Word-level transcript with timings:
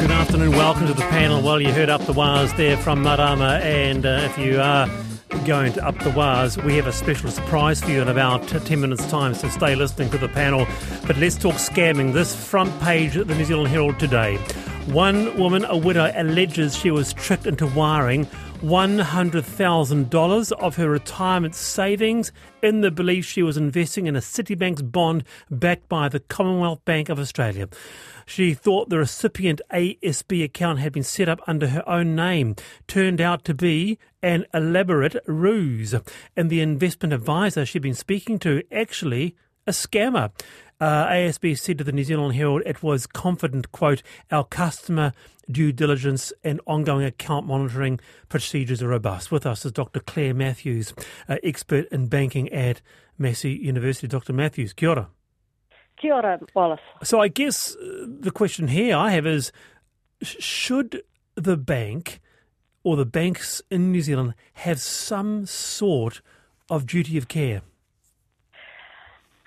Good 0.00 0.12
afternoon, 0.12 0.52
welcome 0.52 0.86
to 0.86 0.94
the 0.94 1.02
panel. 1.02 1.42
Well, 1.42 1.60
you 1.60 1.74
heard 1.74 1.90
Up 1.90 2.00
the 2.06 2.14
Wahs 2.14 2.56
there 2.56 2.78
from 2.78 3.02
Marama, 3.02 3.60
and 3.62 4.06
uh, 4.06 4.22
if 4.30 4.38
you 4.38 4.58
are 4.58 4.88
going 5.44 5.74
to 5.74 5.86
Up 5.86 5.98
the 5.98 6.10
Wahs, 6.10 6.56
we 6.64 6.74
have 6.76 6.86
a 6.86 6.92
special 6.92 7.30
surprise 7.30 7.82
for 7.82 7.90
you 7.90 8.00
in 8.00 8.08
about 8.08 8.48
10 8.48 8.80
minutes' 8.80 9.04
time, 9.10 9.34
so 9.34 9.50
stay 9.50 9.74
listening 9.74 10.08
to 10.08 10.16
the 10.16 10.28
panel. 10.28 10.66
But 11.06 11.18
let's 11.18 11.36
talk 11.36 11.56
scamming. 11.56 12.14
This 12.14 12.34
front 12.34 12.80
page 12.80 13.14
of 13.16 13.28
the 13.28 13.34
New 13.34 13.44
Zealand 13.44 13.68
Herald 13.68 13.98
today. 14.00 14.38
One 14.86 15.38
woman, 15.38 15.66
a 15.66 15.76
widow, 15.76 16.10
alleges 16.16 16.74
she 16.74 16.90
was 16.90 17.12
tricked 17.12 17.46
into 17.46 17.66
wiring 17.66 18.26
$100,000 18.60 20.52
of 20.52 20.76
her 20.76 20.90
retirement 20.90 21.54
savings 21.54 22.30
in 22.62 22.82
the 22.82 22.90
belief 22.90 23.24
she 23.24 23.42
was 23.42 23.56
investing 23.56 24.06
in 24.06 24.14
a 24.14 24.20
Citibank's 24.20 24.82
bond 24.82 25.24
backed 25.50 25.88
by 25.88 26.10
the 26.10 26.20
Commonwealth 26.20 26.84
Bank 26.84 27.08
of 27.08 27.18
Australia. 27.18 27.68
She 28.26 28.52
thought 28.52 28.90
the 28.90 28.98
recipient 28.98 29.62
ASB 29.72 30.44
account 30.44 30.78
had 30.78 30.92
been 30.92 31.02
set 31.02 31.28
up 31.28 31.40
under 31.46 31.68
her 31.68 31.88
own 31.88 32.14
name. 32.14 32.54
Turned 32.86 33.20
out 33.20 33.44
to 33.44 33.54
be 33.54 33.98
an 34.22 34.44
elaborate 34.52 35.16
ruse. 35.26 35.94
And 36.36 36.50
the 36.50 36.60
investment 36.60 37.14
advisor 37.14 37.64
she'd 37.64 37.82
been 37.82 37.94
speaking 37.94 38.38
to 38.40 38.62
actually 38.70 39.34
a 39.66 39.72
scammer. 39.72 40.32
Uh, 40.80 41.06
ASB 41.08 41.58
said 41.58 41.76
to 41.78 41.84
the 41.84 41.92
New 41.92 42.04
Zealand 42.04 42.34
Herald 42.34 42.62
it 42.64 42.82
was 42.82 43.06
confident, 43.06 43.70
quote, 43.70 44.02
our 44.30 44.44
customer 44.44 45.12
due 45.50 45.72
diligence 45.72 46.32
and 46.42 46.60
ongoing 46.66 47.04
account 47.04 47.46
monitoring 47.46 48.00
procedures 48.28 48.82
are 48.82 48.88
robust. 48.88 49.30
With 49.30 49.44
us 49.44 49.64
is 49.66 49.72
Dr. 49.72 50.00
Claire 50.00 50.32
Matthews, 50.32 50.94
uh, 51.28 51.36
expert 51.42 51.86
in 51.92 52.06
banking 52.06 52.48
at 52.50 52.80
Massey 53.18 53.52
University. 53.52 54.08
Dr. 54.08 54.32
Matthews, 54.32 54.72
kia 54.72 54.90
ora. 54.90 55.08
Kia 56.00 56.14
ora, 56.14 56.40
Wallace. 56.54 56.80
So 57.02 57.20
I 57.20 57.28
guess 57.28 57.76
uh, 57.76 58.06
the 58.08 58.30
question 58.30 58.68
here 58.68 58.96
I 58.96 59.10
have 59.10 59.26
is, 59.26 59.52
should 60.22 61.02
the 61.34 61.58
bank 61.58 62.20
or 62.82 62.96
the 62.96 63.04
banks 63.04 63.60
in 63.70 63.92
New 63.92 64.00
Zealand 64.00 64.34
have 64.54 64.80
some 64.80 65.44
sort 65.44 66.22
of 66.70 66.86
duty 66.86 67.18
of 67.18 67.28
care? 67.28 67.60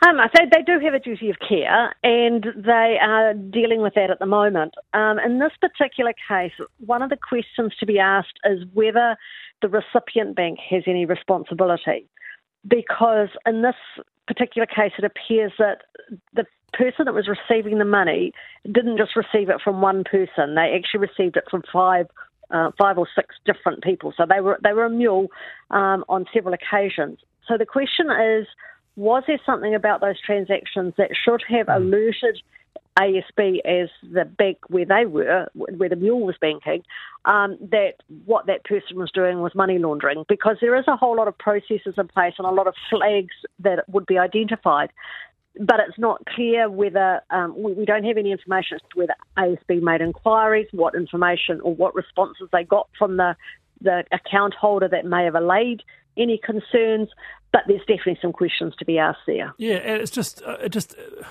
Um, 0.05 0.17
they, 0.33 0.45
they 0.51 0.63
do 0.63 0.79
have 0.83 0.93
a 0.93 0.99
duty 0.99 1.29
of 1.29 1.37
care, 1.47 1.95
and 2.03 2.45
they 2.57 2.97
are 3.01 3.33
dealing 3.33 3.81
with 3.81 3.93
that 3.93 4.09
at 4.09 4.19
the 4.19 4.25
moment. 4.25 4.73
Um, 4.93 5.17
in 5.19 5.39
this 5.39 5.51
particular 5.61 6.13
case, 6.27 6.51
one 6.85 7.01
of 7.01 7.09
the 7.09 7.17
questions 7.17 7.73
to 7.79 7.85
be 7.85 7.99
asked 7.99 8.37
is 8.43 8.65
whether 8.73 9.15
the 9.61 9.69
recipient 9.69 10.35
bank 10.35 10.59
has 10.69 10.83
any 10.87 11.05
responsibility, 11.05 12.05
because 12.67 13.29
in 13.45 13.61
this 13.61 13.75
particular 14.27 14.65
case, 14.65 14.91
it 14.97 15.05
appears 15.05 15.53
that 15.57 15.83
the 16.33 16.45
person 16.73 17.05
that 17.05 17.13
was 17.13 17.29
receiving 17.29 17.77
the 17.77 17.85
money 17.85 18.33
didn't 18.65 18.97
just 18.97 19.15
receive 19.15 19.47
it 19.49 19.61
from 19.63 19.79
one 19.79 20.03
person; 20.03 20.55
they 20.55 20.75
actually 20.75 21.07
received 21.07 21.37
it 21.37 21.45
from 21.49 21.63
five 21.71 22.07
uh, 22.51 22.71
five 22.77 22.97
or 22.97 23.07
six 23.15 23.35
different 23.45 23.83
people. 23.83 24.13
So 24.17 24.25
they 24.27 24.41
were 24.41 24.59
they 24.63 24.73
were 24.73 24.85
a 24.85 24.89
mule 24.89 25.27
um, 25.71 26.03
on 26.09 26.25
several 26.33 26.53
occasions. 26.53 27.19
So 27.47 27.57
the 27.57 27.65
question 27.65 28.07
is 28.09 28.47
was 28.95 29.23
there 29.27 29.39
something 29.45 29.73
about 29.73 30.01
those 30.01 30.19
transactions 30.21 30.93
that 30.97 31.09
should 31.23 31.43
have 31.49 31.67
hmm. 31.67 31.83
alerted 31.83 32.39
ASB 32.99 33.59
as 33.65 33.89
the 34.03 34.25
bank 34.25 34.57
where 34.67 34.85
they 34.85 35.05
were, 35.05 35.47
where 35.55 35.89
the 35.89 35.95
mule 35.95 36.21
was 36.21 36.35
banking, 36.39 36.83
um, 37.25 37.57
that 37.71 37.93
what 38.25 38.45
that 38.45 38.63
person 38.65 38.97
was 38.97 39.11
doing 39.11 39.41
was 39.41 39.55
money 39.55 39.79
laundering? 39.79 40.25
Because 40.27 40.57
there 40.61 40.75
is 40.75 40.85
a 40.87 40.95
whole 40.95 41.15
lot 41.15 41.27
of 41.27 41.37
processes 41.37 41.95
in 41.97 42.07
place 42.07 42.35
and 42.37 42.45
a 42.45 42.51
lot 42.51 42.67
of 42.67 42.75
flags 42.89 43.33
that 43.59 43.87
would 43.89 44.05
be 44.05 44.17
identified. 44.17 44.91
But 45.59 45.79
it's 45.87 45.99
not 45.99 46.25
clear 46.25 46.69
whether 46.69 47.21
um, 47.29 47.55
we, 47.61 47.73
we 47.73 47.85
don't 47.85 48.03
have 48.03 48.17
any 48.17 48.31
information 48.31 48.75
as 48.75 48.81
to 48.91 48.99
whether 48.99 49.15
ASB 49.37 49.81
made 49.81 50.01
inquiries, 50.01 50.67
what 50.71 50.95
information 50.95 51.61
or 51.61 51.75
what 51.75 51.95
responses 51.95 52.49
they 52.51 52.63
got 52.63 52.89
from 52.97 53.17
the 53.17 53.35
the 53.81 54.05
account 54.13 54.53
holder 54.53 54.87
that 54.87 55.03
may 55.05 55.25
have 55.25 55.35
allayed 55.35 55.83
any 56.17 56.39
concerns, 56.43 57.09
but 57.51 57.61
there's 57.67 57.81
definitely 57.81 58.19
some 58.21 58.33
questions 58.33 58.75
to 58.77 58.85
be 58.85 58.97
asked 58.97 59.19
there. 59.27 59.53
Yeah, 59.57 59.75
it's 59.75 60.11
just 60.11 60.41
uh, 60.43 60.57
it 60.61 60.69
just 60.69 60.95
uh, 60.97 61.23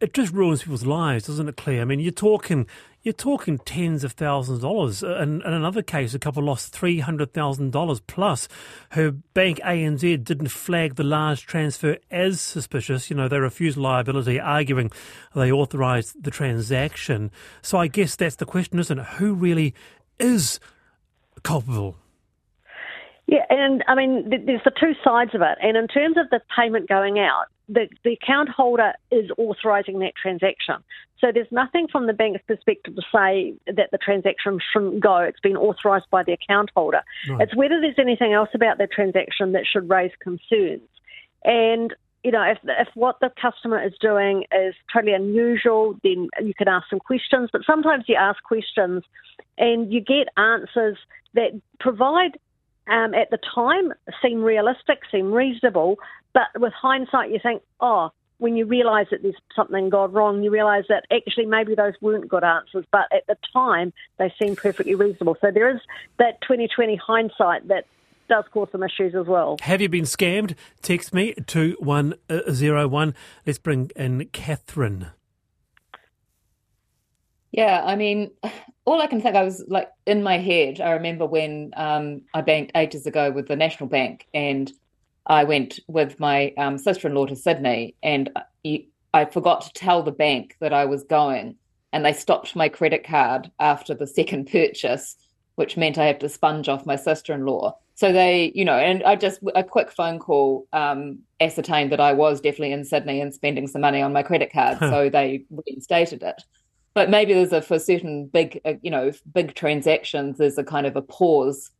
it 0.00 0.12
just 0.12 0.32
ruins 0.32 0.62
people's 0.62 0.84
lives, 0.84 1.26
doesn't 1.26 1.48
it, 1.48 1.56
Claire? 1.56 1.80
I 1.80 1.84
mean, 1.84 2.00
you're 2.00 2.12
talking 2.12 2.66
you're 3.02 3.12
talking 3.12 3.58
tens 3.58 4.02
of 4.02 4.12
thousands 4.12 4.58
of 4.58 4.62
dollars. 4.62 5.04
Uh, 5.04 5.16
and 5.20 5.40
in 5.42 5.52
another 5.52 5.80
case, 5.80 6.12
a 6.12 6.18
couple 6.18 6.42
lost 6.42 6.72
three 6.72 6.98
hundred 6.98 7.32
thousand 7.32 7.72
dollars 7.72 8.00
plus. 8.00 8.48
Her 8.90 9.12
bank 9.12 9.60
ANZ 9.64 10.24
didn't 10.24 10.48
flag 10.48 10.96
the 10.96 11.04
large 11.04 11.46
transfer 11.46 11.98
as 12.10 12.40
suspicious. 12.40 13.08
You 13.08 13.16
know, 13.16 13.28
they 13.28 13.38
refused 13.38 13.78
liability, 13.78 14.40
arguing 14.40 14.90
they 15.34 15.52
authorised 15.52 16.22
the 16.22 16.30
transaction. 16.30 17.30
So 17.62 17.78
I 17.78 17.86
guess 17.86 18.16
that's 18.16 18.36
the 18.36 18.46
question, 18.46 18.78
isn't 18.78 18.98
it? 18.98 19.06
Who 19.18 19.34
really 19.34 19.72
is 20.18 20.60
culpable? 21.42 21.96
Yeah, 23.26 23.44
and 23.50 23.82
I 23.88 23.96
mean, 23.96 24.30
there's 24.30 24.62
the 24.64 24.70
two 24.70 24.92
sides 25.02 25.34
of 25.34 25.42
it. 25.42 25.58
And 25.60 25.76
in 25.76 25.88
terms 25.88 26.16
of 26.16 26.30
the 26.30 26.40
payment 26.56 26.88
going 26.88 27.18
out, 27.18 27.46
the, 27.68 27.88
the 28.04 28.12
account 28.12 28.48
holder 28.48 28.92
is 29.10 29.28
authorising 29.36 29.98
that 29.98 30.12
transaction. 30.20 30.76
So 31.18 31.32
there's 31.34 31.50
nothing 31.50 31.88
from 31.90 32.06
the 32.06 32.12
bank's 32.12 32.42
perspective 32.46 32.94
to 32.94 33.02
say 33.12 33.54
that 33.66 33.90
the 33.90 33.98
transaction 33.98 34.60
shouldn't 34.72 35.00
go. 35.00 35.18
It's 35.18 35.40
been 35.40 35.56
authorised 35.56 36.06
by 36.10 36.22
the 36.22 36.32
account 36.34 36.70
holder. 36.76 37.02
Right. 37.28 37.40
It's 37.40 37.56
whether 37.56 37.80
there's 37.80 37.98
anything 37.98 38.32
else 38.32 38.50
about 38.54 38.78
the 38.78 38.86
transaction 38.86 39.52
that 39.52 39.64
should 39.66 39.88
raise 39.90 40.12
concerns. 40.20 40.88
And 41.44 41.94
you 42.22 42.32
know, 42.32 42.42
if, 42.42 42.58
if 42.64 42.88
what 42.94 43.20
the 43.20 43.30
customer 43.40 43.80
is 43.80 43.92
doing 44.00 44.44
is 44.50 44.74
totally 44.92 45.14
unusual, 45.14 45.96
then 46.02 46.28
you 46.42 46.54
can 46.58 46.66
ask 46.66 46.88
some 46.90 46.98
questions. 46.98 47.50
But 47.52 47.62
sometimes 47.64 48.04
you 48.08 48.16
ask 48.16 48.42
questions 48.42 49.04
and 49.58 49.92
you 49.92 50.00
get 50.00 50.28
answers 50.36 50.98
that 51.34 51.52
provide 51.78 52.36
um, 52.86 53.14
at 53.14 53.30
the 53.30 53.38
time 53.54 53.92
seem 54.22 54.42
realistic, 54.42 55.00
seem 55.10 55.32
reasonable, 55.32 55.96
but 56.32 56.48
with 56.58 56.72
hindsight, 56.72 57.30
you 57.30 57.38
think, 57.42 57.62
oh, 57.80 58.10
when 58.38 58.56
you 58.56 58.66
realise 58.66 59.08
that 59.10 59.22
there's 59.22 59.36
something 59.54 59.88
gone 59.88 60.12
wrong, 60.12 60.42
you 60.42 60.50
realise 60.50 60.84
that 60.88 61.04
actually 61.10 61.46
maybe 61.46 61.74
those 61.74 61.94
weren't 62.00 62.28
good 62.28 62.44
answers, 62.44 62.84
but 62.92 63.06
at 63.12 63.26
the 63.26 63.36
time 63.52 63.92
they 64.18 64.32
seem 64.38 64.56
perfectly 64.56 64.94
reasonable. 64.94 65.36
So 65.40 65.50
there 65.50 65.74
is 65.74 65.80
that 66.18 66.40
2020 66.42 66.96
hindsight 66.96 67.68
that 67.68 67.86
does 68.28 68.44
cause 68.52 68.68
some 68.72 68.82
issues 68.82 69.14
as 69.14 69.26
well. 69.26 69.56
Have 69.62 69.80
you 69.80 69.88
been 69.88 70.04
scammed? 70.04 70.54
Text 70.82 71.14
me 71.14 71.34
2101. 71.46 73.14
Let's 73.46 73.58
bring 73.58 73.90
in 73.96 74.28
Catherine. 74.32 75.06
Yeah, 77.56 77.82
I 77.82 77.96
mean, 77.96 78.32
all 78.84 79.00
I 79.00 79.06
can 79.06 79.22
think 79.22 79.34
I 79.34 79.42
was 79.42 79.64
like 79.66 79.90
in 80.04 80.22
my 80.22 80.36
head. 80.36 80.78
I 80.78 80.90
remember 80.90 81.24
when 81.24 81.72
um, 81.74 82.20
I 82.34 82.42
banked 82.42 82.72
ages 82.76 83.06
ago 83.06 83.30
with 83.30 83.48
the 83.48 83.56
National 83.56 83.88
Bank, 83.88 84.26
and 84.34 84.70
I 85.24 85.44
went 85.44 85.80
with 85.88 86.20
my 86.20 86.52
um, 86.58 86.76
sister-in-law 86.76 87.26
to 87.26 87.36
Sydney, 87.36 87.96
and 88.02 88.30
I 89.14 89.24
forgot 89.24 89.62
to 89.62 89.72
tell 89.72 90.02
the 90.02 90.12
bank 90.12 90.56
that 90.60 90.74
I 90.74 90.84
was 90.84 91.02
going, 91.04 91.56
and 91.94 92.04
they 92.04 92.12
stopped 92.12 92.54
my 92.54 92.68
credit 92.68 93.04
card 93.06 93.50
after 93.58 93.94
the 93.94 94.06
second 94.06 94.50
purchase, 94.52 95.16
which 95.54 95.78
meant 95.78 95.96
I 95.96 96.04
had 96.04 96.20
to 96.20 96.28
sponge 96.28 96.68
off 96.68 96.84
my 96.84 96.96
sister-in-law. 96.96 97.74
So 97.94 98.12
they, 98.12 98.52
you 98.54 98.66
know, 98.66 98.76
and 98.76 99.02
I 99.02 99.16
just 99.16 99.40
a 99.54 99.64
quick 99.64 99.90
phone 99.90 100.18
call 100.18 100.68
um, 100.74 101.20
ascertained 101.40 101.90
that 101.92 102.00
I 102.00 102.12
was 102.12 102.42
definitely 102.42 102.72
in 102.72 102.84
Sydney 102.84 103.22
and 103.22 103.32
spending 103.32 103.66
some 103.66 103.80
money 103.80 104.02
on 104.02 104.12
my 104.12 104.22
credit 104.22 104.52
card. 104.52 104.76
So 104.78 105.08
they 105.08 105.46
reinstated 105.50 106.22
it 106.22 106.42
but 106.96 107.10
maybe 107.10 107.34
there's 107.34 107.52
a 107.52 107.60
for 107.60 107.78
certain 107.78 108.26
big 108.26 108.58
uh, 108.64 108.72
you 108.80 108.90
know 108.90 109.12
big 109.32 109.54
transactions 109.54 110.38
there's 110.38 110.56
a 110.56 110.64
kind 110.64 110.86
of 110.86 110.96
a 110.96 111.02
pause 111.02 111.70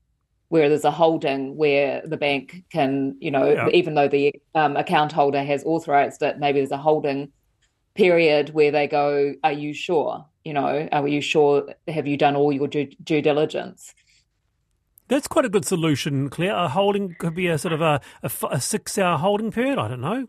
where 0.49 0.69
there's 0.69 0.84
a 0.84 0.91
holding 0.91 1.56
where 1.56 2.03
the 2.04 2.19
bank 2.19 2.62
can 2.71 3.16
you 3.19 3.31
know 3.31 3.50
yeah. 3.50 3.69
even 3.71 3.94
though 3.94 4.06
the 4.06 4.32
um, 4.54 4.77
account 4.77 5.10
holder 5.10 5.43
has 5.43 5.65
authorized 5.65 6.22
it 6.22 6.38
maybe 6.38 6.60
there's 6.60 6.71
a 6.71 6.77
holding 6.77 7.32
period 7.94 8.50
where 8.50 8.71
they 8.71 8.87
go 8.87 9.32
are 9.43 9.53
you 9.53 9.72
sure 9.72 10.25
you 10.44 10.53
know 10.53 10.87
are 10.93 11.09
you 11.09 11.22
sure 11.22 11.74
have 11.89 12.07
you 12.07 12.19
done 12.19 12.36
all 12.36 12.53
your 12.53 12.69
due, 12.69 12.86
due 13.03 13.22
diligence 13.22 13.95
that's 15.09 15.28
quite 15.28 15.45
a 15.45 15.48
good 15.48 15.65
solution, 15.65 16.28
Claire. 16.28 16.57
A 16.57 16.69
holding 16.69 17.15
could 17.15 17.36
be 17.36 17.47
a 17.47 17.59
sort 17.59 17.72
of 17.72 17.80
a, 17.80 18.01
a, 18.24 18.30
a 18.51 18.60
six-hour 18.60 19.19
holding 19.19 19.53
period. 19.53 19.78
I 19.78 19.86
don't 19.86 20.01
know. 20.01 20.27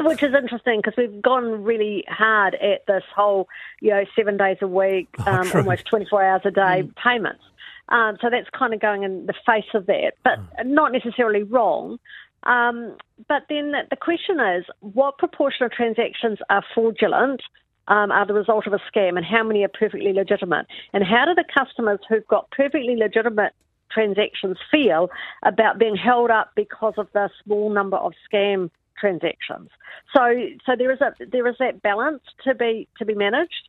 which 0.04 0.22
is 0.22 0.34
interesting 0.34 0.80
because 0.82 0.96
we've 0.96 1.22
gone 1.22 1.62
really 1.62 2.04
hard 2.08 2.54
at 2.54 2.86
this 2.86 3.04
whole, 3.14 3.48
you 3.80 3.90
know, 3.90 4.04
seven 4.16 4.36
days 4.36 4.58
a 4.60 4.66
week, 4.66 5.08
oh, 5.26 5.32
um, 5.32 5.50
almost 5.54 5.86
24 5.86 6.22
hours 6.22 6.42
a 6.44 6.50
day 6.50 6.82
mm. 6.82 6.94
payments. 6.96 7.42
Um, 7.88 8.16
so 8.20 8.30
that's 8.30 8.48
kind 8.50 8.72
of 8.72 8.80
going 8.80 9.02
in 9.02 9.26
the 9.26 9.34
face 9.46 9.64
of 9.74 9.86
that, 9.86 10.12
but 10.22 10.38
mm. 10.38 10.66
not 10.66 10.92
necessarily 10.92 11.42
wrong. 11.42 11.98
Um, 12.44 12.96
but 13.28 13.44
then 13.48 13.72
the 13.90 13.96
question 13.96 14.40
is, 14.40 14.64
what 14.80 15.18
proportion 15.18 15.66
of 15.66 15.72
transactions 15.72 16.38
are 16.48 16.64
fraudulent, 16.74 17.42
um, 17.88 18.10
are 18.10 18.26
the 18.26 18.34
result 18.34 18.66
of 18.66 18.72
a 18.72 18.80
scam, 18.90 19.16
and 19.16 19.26
how 19.26 19.42
many 19.42 19.64
are 19.64 19.68
perfectly 19.68 20.12
legitimate? 20.12 20.66
And 20.92 21.04
how 21.04 21.26
do 21.26 21.34
the 21.34 21.44
customers 21.52 21.98
who've 22.08 22.26
got 22.28 22.50
perfectly 22.50 22.96
legitimate 22.96 23.52
transactions 23.90 24.56
feel 24.70 25.10
about 25.42 25.78
being 25.78 25.96
held 25.96 26.30
up 26.30 26.52
because 26.54 26.94
of 26.96 27.08
the 27.12 27.28
small 27.44 27.70
number 27.70 27.96
of 27.96 28.12
scam 28.32 28.70
transactions. 29.00 29.70
So 30.14 30.22
so 30.66 30.76
there 30.76 30.92
is 30.92 31.00
a 31.00 31.14
there 31.30 31.46
is 31.46 31.56
that 31.58 31.82
balance 31.82 32.22
to 32.44 32.54
be 32.54 32.88
to 32.98 33.04
be 33.04 33.14
managed. 33.14 33.68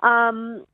Um, 0.00 0.64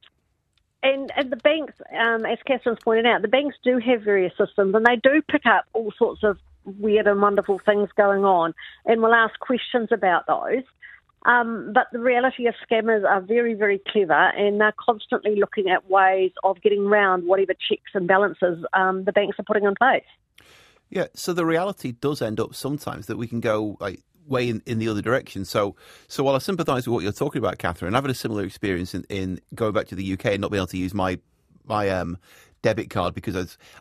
and, 0.82 1.10
and 1.16 1.32
the 1.32 1.36
banks, 1.36 1.74
um, 1.98 2.24
as 2.24 2.38
Catherine's 2.46 2.78
pointed 2.84 3.06
out, 3.06 3.22
the 3.22 3.28
banks 3.28 3.56
do 3.64 3.78
have 3.78 4.02
various 4.02 4.32
systems 4.38 4.72
and 4.74 4.86
they 4.86 4.96
do 4.96 5.20
pick 5.28 5.44
up 5.44 5.64
all 5.72 5.92
sorts 5.98 6.22
of 6.22 6.38
weird 6.64 7.06
and 7.06 7.20
wonderful 7.20 7.60
things 7.64 7.88
going 7.96 8.24
on 8.24 8.54
and 8.84 9.02
will 9.02 9.14
ask 9.14 9.38
questions 9.40 9.88
about 9.90 10.26
those. 10.26 10.62
Um, 11.24 11.72
but 11.74 11.88
the 11.92 11.98
reality 11.98 12.46
is, 12.46 12.54
scammers 12.70 13.04
are 13.04 13.20
very, 13.20 13.54
very 13.54 13.80
clever 13.88 14.12
and 14.12 14.60
they're 14.60 14.74
constantly 14.78 15.34
looking 15.34 15.68
at 15.68 15.90
ways 15.90 16.30
of 16.44 16.60
getting 16.62 16.86
around 16.86 17.26
whatever 17.26 17.52
checks 17.54 17.90
and 17.94 18.06
balances 18.06 18.64
um, 18.72 19.04
the 19.04 19.12
banks 19.12 19.38
are 19.40 19.44
putting 19.44 19.64
in 19.64 19.74
place. 19.74 20.04
Yeah, 20.88 21.06
so 21.14 21.32
the 21.32 21.44
reality 21.44 21.92
does 21.92 22.22
end 22.22 22.38
up 22.38 22.54
sometimes 22.54 23.06
that 23.06 23.16
we 23.16 23.26
can 23.26 23.40
go 23.40 23.76
like 23.80 24.02
way 24.26 24.48
in, 24.48 24.62
in 24.66 24.78
the 24.78 24.88
other 24.88 25.02
direction. 25.02 25.44
So, 25.44 25.76
so 26.08 26.24
while 26.24 26.34
I 26.34 26.38
sympathise 26.38 26.86
with 26.86 26.94
what 26.94 27.02
you're 27.02 27.12
talking 27.12 27.38
about, 27.38 27.58
Catherine, 27.58 27.94
I've 27.94 28.04
had 28.04 28.10
a 28.10 28.14
similar 28.14 28.44
experience 28.44 28.94
in, 28.94 29.04
in 29.08 29.40
going 29.54 29.72
back 29.72 29.86
to 29.88 29.94
the 29.94 30.12
UK 30.12 30.26
and 30.26 30.40
not 30.40 30.50
being 30.50 30.60
able 30.60 30.68
to 30.68 30.78
use 30.78 30.94
my 30.94 31.18
my 31.68 31.88
um, 31.88 32.16
debit 32.62 32.90
card 32.90 33.12
because 33.12 33.36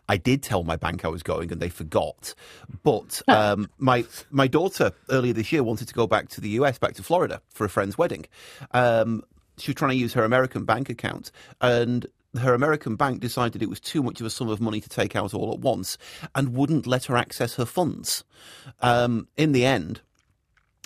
I, 0.08 0.14
I, 0.14 0.16
did 0.16 0.42
tell 0.42 0.64
my 0.64 0.74
bank 0.74 1.04
I 1.04 1.08
was 1.08 1.22
going 1.22 1.52
and 1.52 1.60
they 1.60 1.68
forgot. 1.68 2.34
But 2.82 3.22
um, 3.28 3.70
my 3.78 4.04
my 4.30 4.48
daughter 4.48 4.92
earlier 5.08 5.32
this 5.32 5.52
year 5.52 5.62
wanted 5.62 5.88
to 5.88 5.94
go 5.94 6.06
back 6.06 6.28
to 6.30 6.40
the 6.40 6.50
US, 6.60 6.78
back 6.78 6.94
to 6.94 7.02
Florida 7.02 7.40
for 7.50 7.64
a 7.64 7.68
friend's 7.68 7.96
wedding. 7.96 8.26
Um, 8.72 9.22
she 9.58 9.70
was 9.70 9.76
trying 9.76 9.92
to 9.92 9.96
use 9.96 10.12
her 10.14 10.24
American 10.24 10.64
bank 10.64 10.90
account 10.90 11.30
and 11.60 12.06
her 12.38 12.54
American 12.54 12.96
bank 12.96 13.20
decided 13.20 13.62
it 13.62 13.68
was 13.68 13.80
too 13.80 14.02
much 14.02 14.20
of 14.20 14.26
a 14.26 14.30
sum 14.30 14.48
of 14.48 14.60
money 14.60 14.80
to 14.80 14.88
take 14.88 15.16
out 15.16 15.34
all 15.34 15.52
at 15.52 15.60
once 15.60 15.98
and 16.34 16.54
wouldn't 16.54 16.86
let 16.86 17.04
her 17.06 17.16
access 17.16 17.54
her 17.56 17.66
funds. 17.66 18.24
Um, 18.80 19.28
in 19.36 19.52
the 19.52 19.64
end, 19.64 20.00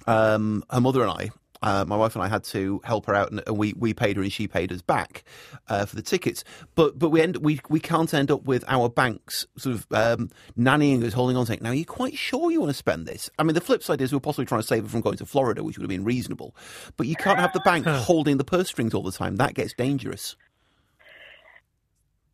um, 0.06 0.64
her 0.70 0.80
mother 0.80 1.02
and 1.02 1.10
I, 1.10 1.30
uh, 1.62 1.84
my 1.86 1.96
wife 1.96 2.14
and 2.14 2.24
I 2.24 2.28
had 2.28 2.44
to 2.44 2.80
help 2.84 3.06
her 3.06 3.14
out, 3.14 3.30
and, 3.30 3.42
and 3.46 3.58
we, 3.58 3.74
we 3.74 3.92
paid 3.92 4.16
her, 4.16 4.22
and 4.22 4.32
she 4.32 4.48
paid 4.48 4.72
us 4.72 4.80
back 4.80 5.24
uh, 5.68 5.84
for 5.84 5.96
the 5.96 6.02
tickets. 6.02 6.42
But 6.74 6.98
but 6.98 7.10
we 7.10 7.20
end 7.20 7.36
we 7.38 7.60
we 7.68 7.80
can't 7.80 8.12
end 8.14 8.30
up 8.30 8.44
with 8.44 8.64
our 8.66 8.88
banks 8.88 9.46
sort 9.58 9.76
of 9.76 9.86
um, 9.92 10.30
nannying 10.58 11.04
us, 11.04 11.12
holding 11.12 11.36
on, 11.36 11.44
saying, 11.46 11.60
"Now, 11.62 11.70
are 11.70 11.74
you 11.74 11.84
quite 11.84 12.16
sure 12.16 12.50
you 12.50 12.60
want 12.60 12.70
to 12.70 12.76
spend 12.76 13.06
this?" 13.06 13.28
I 13.38 13.42
mean, 13.42 13.54
the 13.54 13.60
flip 13.60 13.82
side 13.82 14.00
is 14.00 14.12
we're 14.12 14.20
possibly 14.20 14.46
trying 14.46 14.62
to 14.62 14.66
save 14.66 14.84
her 14.84 14.88
from 14.88 15.02
going 15.02 15.18
to 15.18 15.26
Florida, 15.26 15.62
which 15.62 15.76
would 15.76 15.82
have 15.82 15.90
been 15.90 16.04
reasonable. 16.04 16.54
But 16.96 17.06
you 17.06 17.16
can't 17.16 17.38
have 17.38 17.52
the 17.52 17.60
bank 17.60 17.86
holding 17.86 18.38
the 18.38 18.44
purse 18.44 18.68
strings 18.68 18.94
all 18.94 19.02
the 19.02 19.12
time. 19.12 19.36
That 19.36 19.54
gets 19.54 19.74
dangerous. 19.74 20.36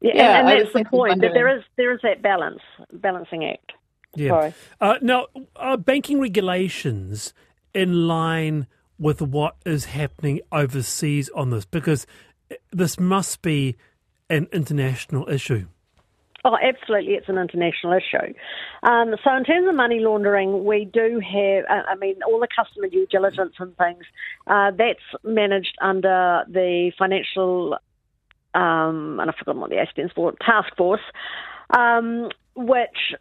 Yeah, 0.00 0.12
yeah 0.14 0.38
and, 0.38 0.48
and 0.48 0.60
that's 0.60 0.72
the 0.72 0.84
point 0.84 1.20
that 1.20 1.32
there 1.32 1.56
is 1.56 1.62
there 1.76 1.92
is 1.92 2.00
that 2.02 2.22
balance, 2.22 2.60
balancing 2.92 3.44
act. 3.44 3.72
Yeah. 4.14 4.52
Uh, 4.80 4.94
now, 5.02 5.26
are 5.56 5.76
banking 5.76 6.20
regulations 6.20 7.34
in 7.74 8.08
line 8.08 8.66
with 8.98 9.20
what 9.20 9.56
is 9.66 9.86
happening 9.86 10.40
overseas 10.50 11.28
on 11.34 11.50
this? 11.50 11.66
Because 11.66 12.06
this 12.72 12.98
must 12.98 13.42
be 13.42 13.76
an 14.30 14.48
international 14.52 15.28
issue. 15.28 15.66
Oh, 16.44 16.56
absolutely, 16.62 17.14
it's 17.14 17.28
an 17.28 17.38
international 17.38 17.92
issue. 17.94 18.32
Um, 18.84 19.16
so, 19.24 19.34
in 19.36 19.42
terms 19.42 19.68
of 19.68 19.74
money 19.74 19.98
laundering, 19.98 20.64
we 20.64 20.84
do 20.84 21.20
have, 21.20 21.64
uh, 21.64 21.82
I 21.88 21.96
mean, 21.96 22.20
all 22.24 22.38
the 22.38 22.46
customer 22.46 22.86
due 22.88 23.06
diligence 23.10 23.54
and 23.58 23.76
things, 23.76 24.04
uh, 24.46 24.70
that's 24.70 25.00
managed 25.24 25.76
under 25.80 26.44
the 26.48 26.92
Financial 26.96 27.76
um, 28.56 29.20
and 29.20 29.30
I've 29.30 29.36
forgotten 29.36 29.60
what 29.60 29.70
the 29.70 29.76
A 29.76 29.86
stands 29.90 30.12
for, 30.14 30.32
task 30.40 30.74
force, 30.76 31.00
um, 31.70 32.30
which 32.54 33.14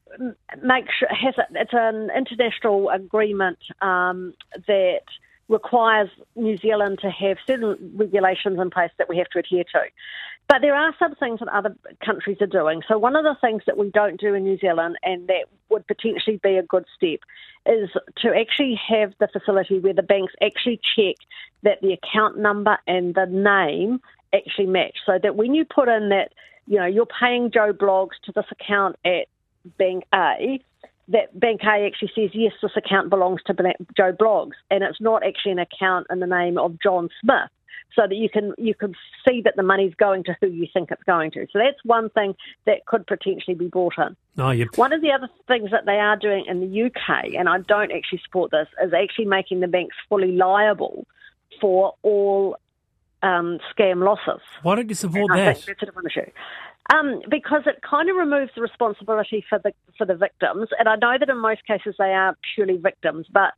makes 0.63 0.93
has 1.09 1.35
a, 1.37 1.45
it's 1.51 1.73
an 1.73 2.09
international 2.15 2.89
agreement 2.89 3.59
um, 3.81 4.33
that 4.67 5.01
requires 5.49 6.09
New 6.35 6.57
Zealand 6.57 6.99
to 7.01 7.09
have 7.09 7.37
certain 7.45 7.93
regulations 7.95 8.59
in 8.59 8.69
place 8.69 8.91
that 8.97 9.09
we 9.09 9.17
have 9.17 9.27
to 9.29 9.39
adhere 9.39 9.65
to. 9.73 9.81
But 10.47 10.61
there 10.61 10.75
are 10.75 10.93
some 10.97 11.15
things 11.15 11.39
that 11.39 11.49
other 11.49 11.75
countries 12.03 12.37
are 12.39 12.47
doing. 12.47 12.81
So 12.87 12.97
one 12.97 13.15
of 13.15 13.23
the 13.23 13.35
things 13.41 13.63
that 13.65 13.77
we 13.77 13.89
don't 13.89 14.19
do 14.19 14.33
in 14.33 14.43
New 14.43 14.57
Zealand, 14.57 14.95
and 15.03 15.27
that 15.27 15.45
would 15.69 15.85
potentially 15.87 16.39
be 16.41 16.55
a 16.57 16.63
good 16.63 16.85
step, 16.95 17.19
is 17.65 17.89
to 18.17 18.29
actually 18.35 18.79
have 18.87 19.13
the 19.19 19.27
facility 19.27 19.79
where 19.79 19.93
the 19.93 20.03
banks 20.03 20.33
actually 20.41 20.79
check 20.95 21.15
that 21.63 21.81
the 21.81 21.93
account 21.93 22.37
number 22.37 22.77
and 22.87 23.15
the 23.15 23.25
name 23.25 23.99
actually 24.35 24.67
match. 24.67 24.97
So 25.05 25.17
that 25.21 25.35
when 25.35 25.53
you 25.53 25.65
put 25.65 25.87
in 25.87 26.09
that, 26.09 26.33
you 26.67 26.77
know, 26.77 26.85
you're 26.85 27.05
paying 27.05 27.51
Joe 27.51 27.73
Bloggs 27.73 28.15
to 28.25 28.31
this 28.31 28.45
account 28.51 28.95
at 29.05 29.27
Bank 29.77 30.03
A, 30.13 30.59
that 31.09 31.39
Bank 31.39 31.61
A 31.63 31.85
actually 31.85 32.11
says, 32.15 32.31
yes, 32.33 32.53
this 32.61 32.71
account 32.75 33.09
belongs 33.09 33.41
to 33.45 33.53
Joe 33.95 34.11
Bloggs, 34.11 34.53
and 34.71 34.83
it's 34.83 34.99
not 34.99 35.23
actually 35.25 35.53
an 35.53 35.59
account 35.59 36.07
in 36.09 36.19
the 36.19 36.27
name 36.27 36.57
of 36.57 36.77
John 36.81 37.09
Smith. 37.21 37.49
So 37.95 38.01
that 38.01 38.15
you 38.15 38.29
can 38.29 38.53
you 38.57 38.75
can 38.75 38.93
see 39.25 39.41
that 39.45 39.55
the 39.55 39.63
money's 39.63 39.95
going 39.95 40.25
to 40.25 40.35
who 40.41 40.47
you 40.47 40.67
think 40.73 40.91
it's 40.91 41.03
going 41.03 41.31
to. 41.31 41.47
So 41.53 41.59
that's 41.59 41.77
one 41.85 42.09
thing 42.09 42.35
that 42.65 42.85
could 42.85 43.07
potentially 43.07 43.55
be 43.55 43.67
brought 43.67 43.93
in. 43.97 44.17
Oh, 44.37 44.49
yep. 44.49 44.75
One 44.75 44.91
of 44.91 45.01
the 45.01 45.11
other 45.11 45.29
things 45.47 45.71
that 45.71 45.85
they 45.85 45.97
are 45.97 46.17
doing 46.17 46.43
in 46.45 46.59
the 46.59 46.83
UK, 46.87 47.35
and 47.37 47.47
I 47.47 47.59
don't 47.59 47.93
actually 47.93 48.19
support 48.25 48.51
this, 48.51 48.67
is 48.83 48.91
actually 48.93 49.25
making 49.25 49.61
the 49.61 49.69
banks 49.69 49.95
fully 50.09 50.33
liable 50.33 51.07
for 51.61 51.93
all 52.01 52.57
um, 53.25 53.59
scam 53.73 54.03
losses. 54.03 54.41
Why 54.61 54.75
don't 54.75 54.89
you 54.89 54.95
support 54.95 55.31
that? 55.33 55.55
that's 55.65 55.67
a 55.67 55.85
different 55.85 56.07
issue. 56.11 56.31
Um, 56.93 57.21
because 57.29 57.63
it 57.65 57.81
kind 57.81 58.09
of 58.11 58.15
removes 58.15 58.51
the 58.55 58.61
responsibility 58.61 59.43
for 59.49 59.57
the 59.57 59.73
for 59.97 60.05
the 60.05 60.15
victims, 60.15 60.69
and 60.77 60.87
I 60.87 60.95
know 60.95 61.17
that 61.19 61.29
in 61.29 61.39
most 61.39 61.65
cases 61.65 61.95
they 61.97 62.13
are 62.13 62.37
purely 62.53 62.77
victims, 62.77 63.25
but 63.31 63.53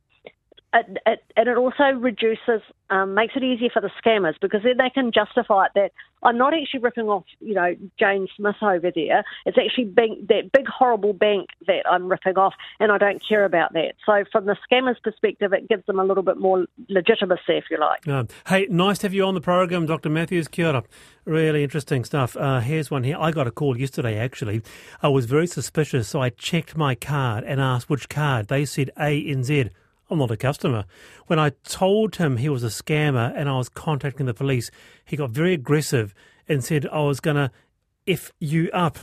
it, 0.74 0.98
it, 1.06 1.24
and 1.36 1.48
it 1.48 1.56
also 1.56 1.84
reduces, 1.98 2.60
um, 2.90 3.14
makes 3.14 3.34
it 3.36 3.42
easier 3.42 3.70
for 3.72 3.80
the 3.80 3.90
scammers 4.04 4.34
because 4.40 4.62
then 4.62 4.76
they 4.76 4.90
can 4.90 5.12
justify 5.12 5.66
it 5.66 5.72
that 5.74 5.92
I'm 6.22 6.36
not 6.36 6.52
actually 6.52 6.80
ripping 6.80 7.06
off, 7.06 7.24
you 7.40 7.54
know, 7.54 7.74
Jane 7.98 8.28
Smith 8.36 8.56
over 8.60 8.90
there. 8.94 9.24
It's 9.46 9.56
actually 9.56 9.92
that 9.94 10.50
big 10.52 10.66
horrible 10.66 11.12
bank 11.12 11.50
that 11.66 11.84
I'm 11.90 12.08
ripping 12.08 12.36
off, 12.36 12.54
and 12.80 12.92
I 12.92 12.98
don't 12.98 13.22
care 13.26 13.44
about 13.44 13.72
that. 13.74 13.94
So 14.04 14.24
from 14.30 14.46
the 14.46 14.56
scammers' 14.70 15.02
perspective, 15.02 15.52
it 15.52 15.68
gives 15.68 15.86
them 15.86 15.98
a 15.98 16.04
little 16.04 16.22
bit 16.22 16.38
more 16.38 16.66
legitimacy, 16.88 17.42
if 17.48 17.64
you 17.70 17.78
like. 17.78 18.06
Hey, 18.46 18.66
nice 18.68 18.98
to 18.98 19.06
have 19.06 19.14
you 19.14 19.24
on 19.24 19.34
the 19.34 19.40
program, 19.40 19.86
Dr. 19.86 20.10
Matthews. 20.10 20.48
Kia 20.48 20.68
ora. 20.68 20.84
Really 21.24 21.62
interesting 21.62 22.04
stuff. 22.04 22.36
Uh, 22.36 22.60
here's 22.60 22.90
one 22.90 23.04
here. 23.04 23.16
I 23.18 23.30
got 23.30 23.46
a 23.46 23.50
call 23.50 23.78
yesterday, 23.78 24.18
actually. 24.18 24.62
I 25.02 25.08
was 25.08 25.26
very 25.26 25.46
suspicious, 25.46 26.08
so 26.08 26.20
I 26.20 26.30
checked 26.30 26.76
my 26.76 26.94
card 26.94 27.44
and 27.44 27.60
asked 27.60 27.88
which 27.88 28.08
card. 28.08 28.48
They 28.48 28.64
said 28.64 28.90
ANZ. 28.96 29.70
I'm 30.10 30.18
not 30.18 30.30
a 30.30 30.36
customer. 30.36 30.84
When 31.26 31.38
I 31.38 31.50
told 31.64 32.16
him 32.16 32.38
he 32.38 32.48
was 32.48 32.64
a 32.64 32.68
scammer 32.68 33.32
and 33.36 33.48
I 33.48 33.56
was 33.58 33.68
contacting 33.68 34.26
the 34.26 34.34
police, 34.34 34.70
he 35.04 35.16
got 35.16 35.30
very 35.30 35.54
aggressive 35.54 36.14
and 36.48 36.64
said 36.64 36.86
I 36.86 37.00
was 37.00 37.20
going 37.20 37.36
to 37.36 37.50
F 38.06 38.32
you 38.38 38.70
up. 38.72 38.98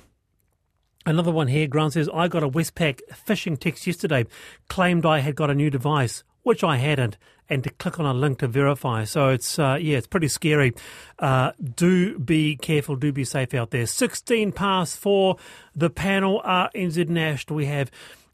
Another 1.05 1.31
one 1.31 1.47
here, 1.47 1.67
Grant 1.67 1.93
says, 1.93 2.09
I 2.11 2.27
got 2.27 2.41
a 2.41 2.49
Westpac 2.49 3.01
phishing 3.27 3.59
text 3.59 3.85
yesterday, 3.85 4.25
claimed 4.69 5.05
I 5.05 5.19
had 5.19 5.35
got 5.35 5.51
a 5.51 5.53
new 5.53 5.69
device, 5.69 6.23
which 6.41 6.63
I 6.63 6.77
hadn't, 6.77 7.19
and 7.47 7.63
to 7.63 7.69
click 7.69 7.99
on 7.99 8.07
a 8.07 8.13
link 8.13 8.39
to 8.39 8.47
verify. 8.47 9.03
So 9.03 9.29
it's, 9.29 9.59
uh, 9.59 9.77
yeah, 9.79 9.97
it's 9.97 10.07
pretty 10.07 10.27
scary. 10.27 10.73
Uh, 11.19 11.51
do 11.75 12.17
be 12.17 12.55
careful, 12.55 12.95
do 12.95 13.11
be 13.11 13.23
safe 13.23 13.53
out 13.53 13.69
there. 13.69 13.85
16 13.85 14.51
past 14.53 14.97
four, 14.97 15.37
the 15.75 15.91
panel 15.91 16.41
RNZ 16.43 17.07
National. 17.07 17.57
We 17.57 17.67
have 17.67 17.91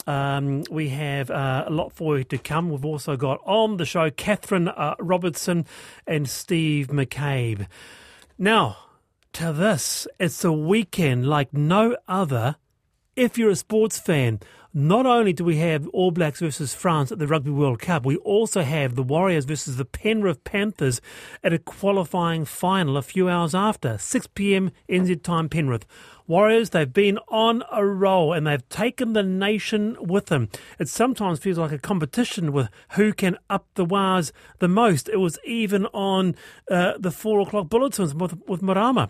um, 0.07 0.63
we 0.69 0.89
have 0.89 1.29
uh, 1.29 1.65
a 1.67 1.69
lot 1.69 1.93
for 1.93 2.17
you 2.17 2.23
to 2.25 2.37
come. 2.37 2.69
We've 2.69 2.85
also 2.85 3.15
got 3.15 3.39
on 3.45 3.77
the 3.77 3.85
show 3.85 4.09
Catherine 4.09 4.67
uh, 4.67 4.95
Robertson 4.99 5.65
and 6.07 6.29
Steve 6.29 6.87
McCabe. 6.87 7.67
Now, 8.37 8.77
to 9.33 9.53
this, 9.53 10.07
it's 10.19 10.43
a 10.43 10.51
weekend 10.51 11.27
like 11.27 11.53
no 11.53 11.95
other 12.07 12.55
if 13.15 13.37
you're 13.37 13.51
a 13.51 13.55
sports 13.55 13.99
fan. 13.99 14.39
Not 14.73 15.05
only 15.05 15.33
do 15.33 15.43
we 15.43 15.57
have 15.57 15.85
All 15.89 16.11
Blacks 16.11 16.39
versus 16.39 16.73
France 16.73 17.11
at 17.11 17.19
the 17.19 17.27
Rugby 17.27 17.51
World 17.51 17.79
Cup, 17.79 18.05
we 18.05 18.15
also 18.17 18.61
have 18.61 18.95
the 18.95 19.03
Warriors 19.03 19.43
versus 19.43 19.75
the 19.75 19.83
Penrith 19.83 20.45
Panthers 20.45 21.01
at 21.43 21.51
a 21.51 21.59
qualifying 21.59 22.45
final 22.45 22.95
a 22.95 23.01
few 23.01 23.27
hours 23.27 23.53
after, 23.53 23.97
6 23.97 24.27
p.m. 24.27 24.71
NZ 24.87 25.23
time 25.23 25.49
Penrith. 25.49 25.85
Warriors, 26.25 26.69
they've 26.69 26.93
been 26.93 27.19
on 27.27 27.63
a 27.69 27.85
roll 27.85 28.31
and 28.31 28.47
they've 28.47 28.67
taken 28.69 29.11
the 29.11 29.23
nation 29.23 29.97
with 29.99 30.27
them. 30.27 30.47
It 30.79 30.87
sometimes 30.87 31.39
feels 31.39 31.57
like 31.57 31.73
a 31.73 31.77
competition 31.77 32.53
with 32.53 32.69
who 32.91 33.11
can 33.11 33.37
up 33.49 33.67
the 33.73 33.83
Wahs 33.83 34.31
the 34.59 34.69
most. 34.69 35.09
It 35.09 35.17
was 35.17 35.37
even 35.43 35.85
on 35.87 36.33
uh, 36.69 36.93
the 36.97 37.11
four 37.11 37.41
o'clock 37.41 37.67
bulletins 37.67 38.15
with, 38.15 38.39
with 38.47 38.61
Marama. 38.61 39.09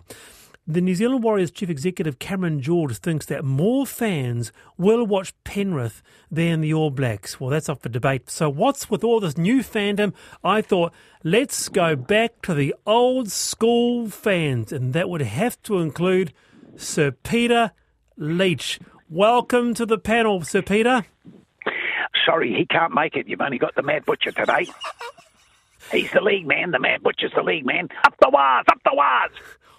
The 0.64 0.80
New 0.80 0.94
Zealand 0.94 1.24
Warriors 1.24 1.50
chief 1.50 1.68
executive 1.68 2.20
Cameron 2.20 2.60
George 2.60 2.96
thinks 2.98 3.26
that 3.26 3.44
more 3.44 3.84
fans 3.84 4.52
will 4.78 5.04
watch 5.04 5.34
Penrith 5.42 6.04
than 6.30 6.60
the 6.60 6.72
All 6.72 6.90
Blacks. 6.90 7.40
Well, 7.40 7.50
that's 7.50 7.68
up 7.68 7.82
for 7.82 7.88
debate. 7.88 8.30
So, 8.30 8.48
what's 8.48 8.88
with 8.88 9.02
all 9.02 9.18
this 9.18 9.36
new 9.36 9.64
fandom? 9.64 10.14
I 10.44 10.62
thought, 10.62 10.92
let's 11.24 11.68
go 11.68 11.96
back 11.96 12.42
to 12.42 12.54
the 12.54 12.76
old 12.86 13.28
school 13.32 14.08
fans, 14.08 14.70
and 14.70 14.92
that 14.92 15.08
would 15.08 15.22
have 15.22 15.60
to 15.64 15.80
include 15.80 16.32
Sir 16.76 17.10
Peter 17.10 17.72
Leitch. 18.16 18.78
Welcome 19.10 19.74
to 19.74 19.84
the 19.84 19.98
panel, 19.98 20.42
Sir 20.42 20.62
Peter. 20.62 21.04
Sorry, 22.24 22.54
he 22.54 22.66
can't 22.66 22.94
make 22.94 23.16
it. 23.16 23.26
You've 23.26 23.40
only 23.40 23.58
got 23.58 23.74
the 23.74 23.82
Mad 23.82 24.04
Butcher 24.04 24.30
today. 24.30 24.68
He's 25.90 26.12
the 26.12 26.20
league 26.20 26.46
man. 26.46 26.70
The 26.70 26.78
man 26.78 27.00
butcher's 27.02 27.32
the 27.34 27.42
league 27.42 27.66
man. 27.66 27.88
Up 28.04 28.14
the 28.20 28.30
Wahs, 28.30 28.64
up 28.70 28.78
the 28.84 28.92
Wahs. 28.94 29.30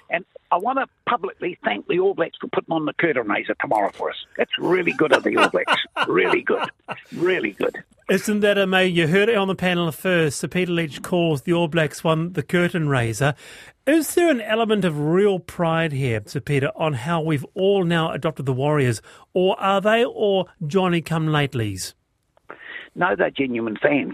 And 0.09 0.25
I 0.51 0.57
want 0.57 0.79
to 0.79 0.87
publicly 1.09 1.57
thank 1.63 1.87
the 1.87 1.99
All 1.99 2.13
Blacks 2.13 2.37
for 2.39 2.47
putting 2.47 2.71
on 2.71 2.85
the 2.85 2.93
curtain 2.93 3.27
raiser 3.27 3.55
tomorrow 3.59 3.91
for 3.91 4.09
us. 4.09 4.15
That's 4.37 4.51
really 4.59 4.91
good 4.91 5.11
of 5.11 5.23
the 5.23 5.37
All 5.37 5.49
Blacks. 5.49 5.73
really 6.07 6.41
good. 6.41 6.69
Really 7.15 7.51
good. 7.51 7.83
Isn't 8.09 8.41
that 8.41 8.57
amazing? 8.57 8.95
You 8.95 9.07
heard 9.07 9.29
it 9.29 9.35
on 9.35 9.47
the 9.47 9.55
panel 9.55 9.91
first. 9.91 10.39
Sir 10.39 10.47
Peter 10.47 10.71
Leitch 10.71 11.01
calls 11.01 11.43
the 11.43 11.53
All 11.53 11.67
Blacks 11.67 12.03
one 12.03 12.33
the 12.33 12.43
curtain 12.43 12.89
raiser. 12.89 13.33
Is 13.87 14.13
there 14.15 14.29
an 14.29 14.41
element 14.41 14.85
of 14.85 14.99
real 14.99 15.39
pride 15.39 15.91
here, 15.91 16.21
Sir 16.25 16.39
Peter, 16.39 16.71
on 16.75 16.93
how 16.93 17.21
we've 17.21 17.45
all 17.53 17.83
now 17.83 18.11
adopted 18.11 18.45
the 18.45 18.53
Warriors, 18.53 19.01
or 19.33 19.59
are 19.59 19.81
they 19.81 20.05
all 20.05 20.47
Johnny 20.65 21.01
come 21.01 21.27
latelys? 21.27 21.93
No, 22.95 23.15
they're 23.17 23.31
genuine 23.31 23.77
fans 23.81 24.13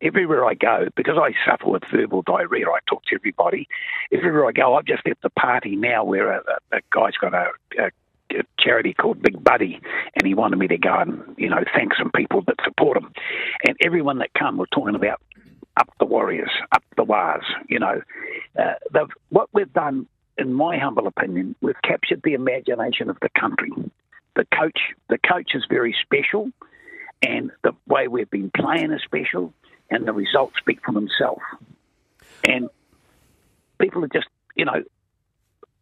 everywhere 0.00 0.44
I 0.44 0.54
go, 0.54 0.88
because 0.96 1.16
I 1.18 1.32
suffer 1.48 1.68
with 1.68 1.84
verbal 1.90 2.22
diarrhea, 2.22 2.66
I 2.66 2.78
talk 2.88 3.04
to 3.06 3.14
everybody. 3.14 3.68
Everywhere 4.12 4.46
I 4.46 4.52
go, 4.52 4.74
I've 4.74 4.84
just 4.84 5.06
left 5.06 5.24
a 5.24 5.30
party 5.30 5.76
now 5.76 6.04
where 6.04 6.32
a, 6.32 6.42
a, 6.72 6.76
a 6.76 6.80
guy's 6.90 7.16
got 7.20 7.34
a, 7.34 7.50
a 7.78 7.90
a 8.32 8.42
charity 8.58 8.92
called 8.92 9.22
Big 9.22 9.42
Buddy, 9.42 9.80
and 10.14 10.26
he 10.26 10.34
wanted 10.34 10.58
me 10.58 10.66
to 10.68 10.78
go 10.78 10.98
and 10.98 11.22
you 11.36 11.48
know 11.48 11.62
thank 11.74 11.94
some 11.94 12.10
people 12.10 12.42
that 12.46 12.56
support 12.64 12.96
him. 12.96 13.12
And 13.66 13.76
everyone 13.80 14.18
that 14.18 14.34
come 14.34 14.58
were 14.58 14.66
talking 14.66 14.94
about 14.94 15.20
up 15.76 15.88
the 15.98 16.06
Warriors, 16.06 16.50
up 16.72 16.82
the 16.96 17.04
Wars. 17.04 17.44
You 17.68 17.78
know, 17.78 18.02
uh, 18.58 19.06
what 19.28 19.48
we've 19.52 19.72
done, 19.72 20.06
in 20.38 20.52
my 20.52 20.78
humble 20.78 21.06
opinion, 21.06 21.54
we've 21.60 21.80
captured 21.82 22.22
the 22.24 22.34
imagination 22.34 23.10
of 23.10 23.18
the 23.20 23.28
country. 23.38 23.70
The 24.34 24.46
coach, 24.54 24.78
the 25.08 25.18
coach 25.18 25.52
is 25.54 25.64
very 25.68 25.94
special, 26.02 26.50
and 27.22 27.50
the 27.62 27.72
way 27.86 28.08
we've 28.08 28.30
been 28.30 28.50
playing 28.50 28.92
is 28.92 29.02
special 29.02 29.52
and 29.90 30.06
the 30.06 30.12
results 30.12 30.54
speak 30.58 30.80
for 30.84 30.92
themselves. 30.92 31.42
And 32.44 32.68
people 33.78 34.04
are 34.04 34.08
just, 34.08 34.28
you 34.54 34.64
know, 34.64 34.82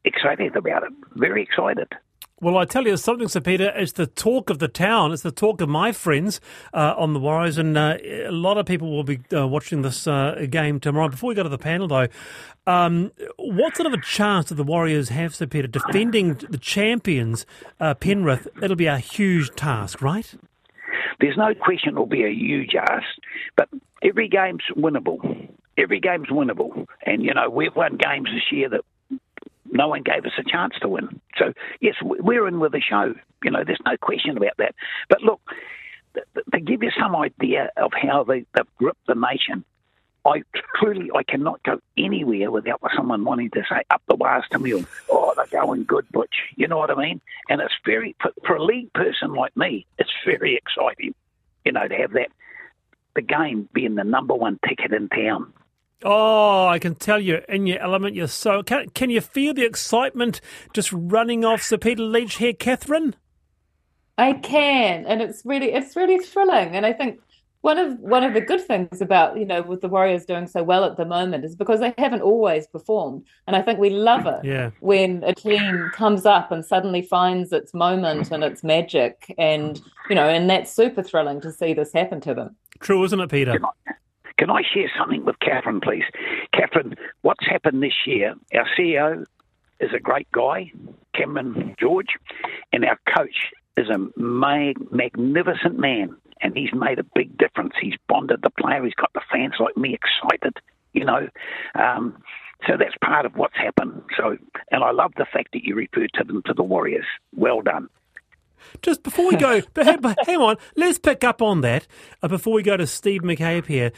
excited 0.05 0.57
about 0.57 0.85
it, 0.85 0.93
very 1.15 1.43
excited. 1.43 1.89
Well, 2.41 2.59
I 2.59 2.65
tell 2.65 2.87
you 2.87 2.97
something, 2.97 3.29
Sir 3.29 3.41
Peter. 3.41 3.73
It's 3.77 3.93
the 3.93 4.07
talk 4.07 4.51
of 4.51 4.59
the 4.59 4.69
town. 4.69 5.13
It's 5.13 5.23
the 5.23 5.31
talk 5.31 5.61
of 5.61 5.69
my 5.69 5.93
friends 5.93 6.41
uh, 6.75 6.95
on 6.99 7.15
the 7.15 7.21
Warriors, 7.21 7.59
and 7.59 7.79
uh, 7.79 7.97
a 8.03 8.33
lot 8.33 8.59
of 8.59 8.67
people 8.67 8.91
will 8.91 9.05
be 9.05 9.21
uh, 9.33 9.47
watching 9.47 9.83
this 9.83 10.07
uh, 10.07 10.45
game 10.51 10.81
tomorrow. 10.81 11.09
Before 11.09 11.29
we 11.29 11.35
go 11.35 11.45
to 11.45 11.49
the 11.49 11.57
panel, 11.57 11.87
though, 11.87 12.09
um, 12.67 13.13
what 13.39 13.77
sort 13.77 13.87
of 13.87 13.93
a 13.93 14.03
chance 14.03 14.47
do 14.47 14.57
the 14.57 14.65
Warriors 14.65 15.11
have, 15.11 15.35
Sir 15.35 15.47
Peter, 15.47 15.69
defending 15.69 16.35
the 16.35 16.59
champions, 16.59 17.47
uh, 17.79 17.95
Penrith? 17.95 18.49
It'll 18.61 18.77
be 18.77 18.87
a 18.87 18.99
huge 18.99 19.55
task, 19.55 20.03
right? 20.03 20.35
There's 21.21 21.37
no 21.37 21.55
question 21.55 21.91
it'll 21.91 22.07
be 22.07 22.25
a 22.25 22.31
huge 22.31 22.75
ask, 22.75 23.07
but 23.57 23.69
every 24.03 24.29
game's 24.29 24.65
winnable. 24.77 25.49
Every 25.77 26.01
game's 26.01 26.29
winnable. 26.29 26.87
And, 27.05 27.23
you 27.23 27.35
know, 27.35 27.51
we've 27.51 27.75
won 27.75 27.97
games 27.97 28.29
this 28.33 28.51
year 28.51 28.69
that 28.69 28.83
no 29.71 29.89
one 29.89 30.03
gave 30.03 30.25
us 30.25 30.33
a 30.39 30.45
chance 30.49 30.75
to 30.81 30.89
win. 30.89 31.21
So, 31.37 31.53
yes, 31.81 31.95
we're 32.03 32.47
in 32.47 32.61
with 32.61 32.73
the 32.73 32.81
show. 32.81 33.15
You 33.43 33.51
know, 33.51 33.65
there's 33.67 33.81
no 33.85 33.97
question 33.97 34.37
about 34.37 34.57
that. 34.59 34.75
But 35.09 35.23
look, 35.23 35.41
to 36.53 36.61
give 36.61 36.83
you 36.83 36.91
some 36.99 37.17
idea 37.17 37.71
of 37.77 37.91
how 37.93 38.25
they, 38.25 38.47
they've 38.55 38.77
gripped 38.79 39.07
the 39.07 39.15
nation, 39.15 39.65
I 40.27 40.43
truly 40.77 41.11
I 41.15 41.23
cannot 41.23 41.63
go 41.63 41.81
anywhere 41.99 42.51
without 42.51 42.81
someone 42.97 43.25
wanting 43.25 43.51
to 43.51 43.63
say 43.69 43.83
up 43.91 44.03
the 44.09 44.15
Wahs 44.15 44.45
to 44.53 44.59
me. 44.59 44.85
oh, 45.11 45.35
they're 45.37 45.61
going 45.61 45.85
good, 45.85 46.07
Butch. 46.11 46.35
You 46.57 46.67
know 46.67 46.79
what 46.79 46.91
I 46.91 46.95
mean? 46.95 47.21
And 47.49 47.61
it's 47.61 47.75
very 47.85 48.17
for, 48.21 48.33
for 48.47 48.57
a 48.57 48.65
league 48.65 48.93
person 48.95 49.35
like 49.35 49.57
me, 49.57 49.87
it's 49.99 50.11
very 50.25 50.57
exciting. 50.57 51.15
You 51.65 51.73
know, 51.73 51.87
to 51.87 51.95
have 51.97 52.13
that 52.13 52.29
the 53.15 53.23
game 53.23 53.69
being 53.73 53.95
the 53.95 54.05
number 54.05 54.35
one 54.35 54.59
ticket 54.67 54.93
in 54.93 55.09
town. 55.09 55.53
Oh, 56.03 56.67
I 56.67 56.79
can 56.79 56.97
tell 56.97 57.21
you, 57.21 57.41
in 57.49 57.67
your 57.67 57.79
element, 57.79 58.15
you're 58.15 58.27
so. 58.27 58.63
Can, 58.63 58.91
can 58.91 59.09
you 59.09 59.21
feel 59.21 59.55
the 59.55 59.65
excitement 59.65 60.41
just 60.75 60.93
running 60.93 61.45
off 61.45 61.63
Sir 61.63 61.79
Peter 61.79 62.03
Leitch 62.03 62.37
here, 62.37 62.53
Catherine? 62.53 63.15
I 64.19 64.35
can, 64.35 65.07
and 65.07 65.23
it's 65.23 65.43
really, 65.45 65.73
it's 65.73 65.97
really 65.97 66.19
thrilling. 66.19 66.77
And 66.77 66.85
I 66.85 66.93
think 66.93 67.21
one 67.65 67.79
of 67.79 67.99
one 68.01 68.23
of 68.23 68.35
the 68.35 68.43
good 68.43 68.61
things 68.61 69.01
about 69.01 69.39
you 69.39 69.47
know 69.47 69.63
with 69.63 69.81
the 69.81 69.89
Warriors 69.89 70.27
doing 70.27 70.47
so 70.47 70.63
well 70.63 70.85
at 70.85 70.99
the 70.99 71.07
moment 71.07 71.47
is 71.47 71.57
because 71.57 71.81
they 71.81 71.95
haven't 71.97 72.21
always 72.21 72.67
performed, 72.67 73.25
and 73.47 73.57
I 73.57 73.63
think 73.63 73.79
we 73.79 73.89
love 73.89 74.27
it 74.27 74.45
yeah. 74.45 74.71
when 74.81 75.25
a 75.25 75.35
team 75.35 75.91
comes 75.95 76.27
up 76.27 76.53
and 76.53 76.63
suddenly 76.63 77.01
finds 77.01 77.55
its 77.55 77.73
moment 77.73 78.31
and 78.31 78.45
its 78.45 78.63
magic, 78.63 79.35
and 79.39 79.81
you 80.11 80.15
know, 80.15 80.29
and 80.29 80.51
that's 80.51 80.71
super 80.71 81.03
thrilling 81.03 81.41
to 81.41 81.51
see 81.51 81.73
this 81.73 81.95
happen 81.95 82.21
to 82.21 82.35
them. 82.35 82.55
True, 82.81 83.03
isn't 83.03 83.19
it, 83.19 83.31
Peter? 83.31 83.59
Can 84.37 84.51
I, 84.51 84.63
share 84.63 84.91
something 84.99 85.25
with 85.25 85.39
Catherine, 85.39 85.81
please? 85.81 86.05
Catherine, 86.53 86.97
what's 87.23 87.47
happened 87.47 87.83
this 87.83 87.95
year? 88.05 88.35
Our 88.53 88.67
CEO 88.79 89.25
is 89.81 89.91
a 89.95 90.01
great 90.01 90.31
guy, 90.33 90.71
Cameron 91.15 91.75
George, 91.81 92.17
and 92.75 92.85
our 92.85 92.99
coach 93.17 93.53
is 93.79 93.89
a 93.89 93.99
mag- 94.21 94.93
magnificent 94.93 95.79
man 95.79 96.17
and 96.45 96.57
he's 96.57 96.73
made 96.75 96.99
a 96.99 97.05
big 97.15 97.37
difference. 97.39 97.73
He's 97.81 97.95
bonded 98.07 98.43
the 98.43 98.51
player. 98.51 98.85
He's 98.85 98.95
got 98.95 99.13
the 99.15 99.23
fans 99.33 99.55
like 99.59 99.77
me 99.77 99.95
excited, 99.95 100.59
you 100.93 101.05
know. 101.05 101.29
Um, 101.75 102.23
so 102.67 102.77
that's 102.79 102.95
part 103.03 103.27
of 103.27 103.35
what's 103.35 103.57
happened. 103.57 104.03
So, 104.17 104.37
and 104.71 104.85
I 104.85 104.93
love 104.93 105.13
the 105.17 105.27
fact 105.33 105.49
that 105.55 105.65
you 105.65 105.75
referred 105.75 106.13
to 106.15 106.25
them 106.25 106.43
to 106.47 106.55
the 106.55 106.63
Warriors. 106.63 107.07
Well 107.35 107.63
done. 107.63 107.89
Just 108.83 109.03
before 109.03 109.29
we 109.29 109.37
go, 109.37 109.63
but 109.75 110.17
hang 110.27 110.37
on, 110.37 110.57
let's 110.77 110.99
pick 110.99 111.25
up 111.25 111.43
on 111.43 111.63
that 111.63 111.87
uh, 112.23 112.29
before 112.29 112.53
we 112.53 112.63
go 112.63 112.77
to 112.77 112.87
Steve 112.87 113.23
McCabe 113.23 113.67
here. 113.67 113.93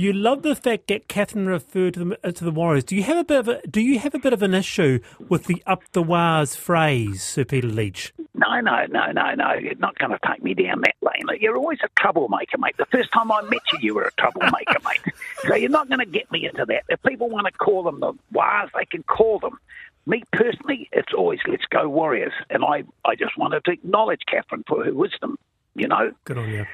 You 0.00 0.14
love 0.14 0.40
the 0.40 0.56
fact 0.56 0.86
that 0.86 1.08
Catherine 1.08 1.44
referred 1.44 1.92
to 1.92 2.04
the, 2.06 2.18
uh, 2.24 2.32
to 2.32 2.42
the 2.42 2.50
Warriors. 2.50 2.84
Do 2.84 2.96
you 2.96 3.02
have 3.02 3.18
a 3.18 3.24
bit 3.24 3.38
of 3.38 3.48
a, 3.48 3.66
do 3.66 3.82
you 3.82 3.98
have 3.98 4.14
a 4.14 4.18
bit 4.18 4.32
of 4.32 4.40
an 4.40 4.54
issue 4.54 5.00
with 5.28 5.44
the 5.44 5.62
up 5.66 5.82
the 5.92 6.02
Wahs 6.02 6.56
phrase, 6.56 7.22
Sir 7.22 7.44
Peter 7.44 7.68
Leitch? 7.68 8.14
No, 8.32 8.60
no, 8.60 8.86
no, 8.86 9.12
no, 9.12 9.34
no. 9.34 9.52
You're 9.52 9.74
not 9.74 9.98
going 9.98 10.12
to 10.12 10.18
take 10.26 10.42
me 10.42 10.54
down 10.54 10.80
that 10.80 10.94
lane. 11.02 11.38
You're 11.38 11.58
always 11.58 11.80
a 11.84 11.88
troublemaker, 12.00 12.56
mate. 12.56 12.78
The 12.78 12.86
first 12.86 13.12
time 13.12 13.30
I 13.30 13.42
met 13.42 13.60
you, 13.74 13.78
you 13.82 13.94
were 13.94 14.04
a 14.04 14.12
troublemaker, 14.12 14.78
mate. 14.86 15.02
So 15.46 15.54
you're 15.54 15.68
not 15.68 15.88
going 15.88 15.98
to 15.98 16.06
get 16.06 16.32
me 16.32 16.46
into 16.46 16.64
that. 16.64 16.84
If 16.88 17.02
people 17.02 17.28
want 17.28 17.48
to 17.48 17.52
call 17.52 17.82
them 17.82 18.00
the 18.00 18.14
Wars, 18.32 18.70
they 18.74 18.86
can 18.86 19.02
call 19.02 19.38
them. 19.38 19.58
Me 20.06 20.22
personally, 20.32 20.88
it's 20.92 21.12
always 21.12 21.40
let's 21.46 21.66
go 21.66 21.86
Warriors. 21.90 22.32
And 22.48 22.64
I, 22.64 22.84
I 23.04 23.16
just 23.16 23.36
wanted 23.36 23.66
to 23.66 23.72
acknowledge 23.72 24.22
Catherine 24.26 24.64
for 24.66 24.82
her 24.82 24.94
wisdom, 24.94 25.36
you 25.74 25.88
know. 25.88 26.12
Good 26.24 26.38
on 26.38 26.48
you. 26.48 26.64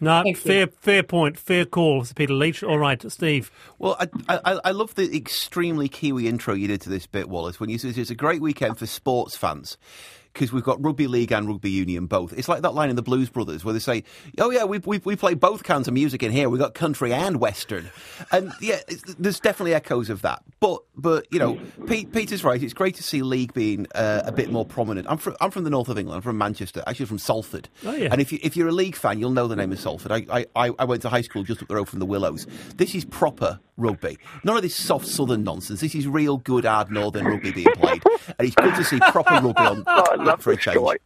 No, 0.00 0.22
Thank 0.22 0.38
fair, 0.38 0.60
you. 0.60 0.72
fair 0.80 1.02
point, 1.02 1.38
fair 1.38 1.66
call, 1.66 2.04
Peter 2.16 2.32
Leitch. 2.32 2.62
All 2.62 2.78
right, 2.78 3.10
Steve. 3.12 3.50
Well, 3.78 3.96
I, 4.00 4.08
I, 4.44 4.60
I 4.64 4.70
love 4.70 4.94
the 4.94 5.14
extremely 5.14 5.88
Kiwi 5.88 6.26
intro 6.26 6.54
you 6.54 6.68
did 6.68 6.80
to 6.82 6.88
this 6.88 7.06
bit, 7.06 7.28
Wallace. 7.28 7.60
When 7.60 7.68
you 7.68 7.78
said 7.78 7.96
it's 7.98 8.10
a 8.10 8.14
great 8.14 8.40
weekend 8.40 8.78
for 8.78 8.86
sports 8.86 9.36
fans 9.36 9.76
because 10.32 10.52
we've 10.52 10.64
got 10.64 10.82
rugby 10.82 11.06
league 11.06 11.32
and 11.32 11.48
rugby 11.48 11.70
union 11.70 12.06
both. 12.06 12.32
It's 12.32 12.48
like 12.48 12.62
that 12.62 12.74
line 12.74 12.90
in 12.90 12.96
the 12.96 13.02
Blues 13.02 13.28
Brothers 13.28 13.64
where 13.64 13.72
they 13.72 13.80
say, 13.80 14.04
"Oh 14.38 14.50
yeah, 14.50 14.64
we 14.64 14.78
we 14.78 14.98
we 14.98 15.16
play 15.16 15.34
both 15.34 15.62
kinds 15.62 15.88
of 15.88 15.94
music 15.94 16.22
in 16.22 16.30
here. 16.30 16.48
We've 16.48 16.60
got 16.60 16.74
country 16.74 17.12
and 17.12 17.40
western," 17.40 17.90
and 18.30 18.52
yeah, 18.60 18.80
there's 19.18 19.40
definitely 19.40 19.74
echoes 19.74 20.10
of 20.10 20.22
that. 20.22 20.42
But 20.60 20.82
but 20.96 21.26
you 21.30 21.38
know, 21.38 21.58
Pete, 21.86 22.12
Peter's 22.12 22.44
right. 22.44 22.62
It's 22.62 22.74
great 22.74 22.94
to 22.96 23.02
see 23.02 23.22
league 23.22 23.52
being 23.54 23.86
uh, 23.94 24.22
a 24.24 24.32
bit 24.32 24.50
more 24.50 24.64
prominent. 24.64 25.06
I'm 25.08 25.18
from 25.18 25.36
I'm 25.40 25.50
from 25.50 25.64
the 25.64 25.70
north 25.70 25.88
of 25.88 25.98
England. 25.98 26.16
I'm 26.16 26.22
from 26.22 26.38
Manchester, 26.38 26.82
actually 26.86 27.06
from 27.06 27.18
Salford. 27.18 27.68
Oh 27.84 27.92
yeah. 27.92 28.08
And 28.10 28.20
if 28.20 28.32
you 28.32 28.38
if 28.42 28.56
you're 28.56 28.68
a 28.68 28.72
league 28.72 28.96
fan, 28.96 29.18
you'll 29.18 29.30
know 29.30 29.48
the 29.48 29.56
name 29.56 29.72
of 29.72 29.80
Salford. 29.80 30.12
I 30.12 30.46
I, 30.54 30.70
I 30.78 30.84
went 30.84 31.02
to 31.02 31.08
high 31.08 31.22
school 31.22 31.42
just 31.42 31.62
up 31.62 31.68
the 31.68 31.74
road 31.74 31.88
from 31.88 31.98
the 31.98 32.06
Willows. 32.06 32.46
This 32.76 32.94
is 32.94 33.04
proper 33.04 33.60
rugby. 33.80 34.18
None 34.44 34.56
of 34.56 34.62
this 34.62 34.76
soft 34.76 35.06
southern 35.06 35.42
nonsense. 35.42 35.80
This 35.80 35.94
is 35.94 36.06
real 36.06 36.36
good 36.36 36.64
hard 36.64 36.90
northern 36.90 37.26
rugby 37.26 37.52
being 37.52 37.72
played, 37.74 38.02
and 38.38 38.46
it's 38.46 38.54
good 38.54 38.74
to 38.76 38.84
see 38.84 38.98
proper 39.00 39.34
rugby 39.34 39.62
on 39.62 39.84
oh, 39.86 40.04
I 40.10 40.19
love 40.24 40.42
for 40.42 40.52
a 40.52 40.56
change. 40.56 40.78
Guy. 40.78 40.96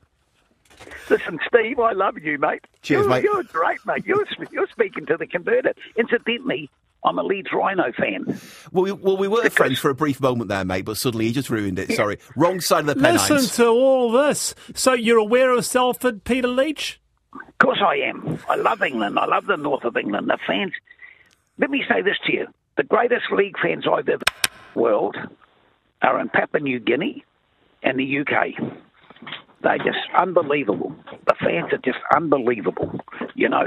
Listen, 1.09 1.38
Steve, 1.47 1.78
I 1.78 1.92
love 1.92 2.18
you, 2.18 2.38
mate. 2.38 2.64
Cheers, 2.83 3.00
you're, 3.00 3.09
mate. 3.09 3.25
You're 3.25 3.42
great, 3.44 3.78
mate. 3.87 4.04
You're, 4.06 4.25
you're 4.50 4.68
speaking 4.68 5.06
to 5.06 5.16
the 5.16 5.26
converted. 5.26 5.76
Incidentally, 5.97 6.71
I'm 7.04 7.18
a 7.18 7.23
Leeds 7.23 7.50
Rhino 7.52 7.92
fan. 7.92 8.38
Well, 8.73 8.85
we, 8.85 8.92
well, 8.92 9.16
we 9.16 9.28
were 9.28 9.42
because... 9.42 9.54
friends 9.54 9.78
for 9.78 9.90
a 9.90 9.94
brief 9.94 10.21
moment 10.21 10.49
there, 10.49 10.64
mate, 10.64 10.87
but 10.87 10.97
suddenly 10.97 11.26
you 11.26 11.33
just 11.33 11.50
ruined 11.50 11.78
it. 11.78 11.92
Sorry. 11.92 12.18
Wrong 12.37 12.61
side 12.61 12.80
of 12.80 12.87
the 12.87 12.97
Pennines. 12.97 13.28
Listen 13.28 13.64
to 13.64 13.68
all 13.68 14.11
this. 14.11 14.54
So 14.75 14.94
you're 14.94 15.18
aware 15.18 15.50
of 15.50 15.66
Salford, 15.66 16.25
Peter 16.25 16.49
Leitch? 16.49 17.00
Of 17.35 17.59
course 17.59 17.80
I 17.85 17.97
am. 17.97 18.38
I 18.49 18.56
love 18.56 18.83
England. 18.83 19.18
I 19.18 19.26
love 19.26 19.47
the 19.47 19.56
north 19.56 19.85
of 19.85 19.97
England. 19.97 20.28
The 20.28 20.38
fans. 20.47 20.73
Let 21.59 21.71
me 21.71 21.85
say 21.88 22.02
this 22.02 22.16
to 22.26 22.33
you. 22.33 22.47
The 22.76 22.83
greatest 22.83 23.30
league 23.30 23.56
fans 23.62 23.85
I've 23.90 24.09
ever 24.09 24.25
world 24.75 25.16
are 26.02 26.21
in 26.21 26.28
Papua 26.28 26.61
New 26.61 26.80
Guinea 26.80 27.25
and 27.83 27.99
the 27.99 28.18
UK. 28.21 28.73
They're 29.64 29.78
just 29.78 29.99
unbelievable. 30.16 30.94
The 31.26 31.35
fans 31.40 31.73
are 31.73 31.78
just 31.78 31.99
unbelievable, 32.14 33.00
you 33.35 33.49
know. 33.49 33.64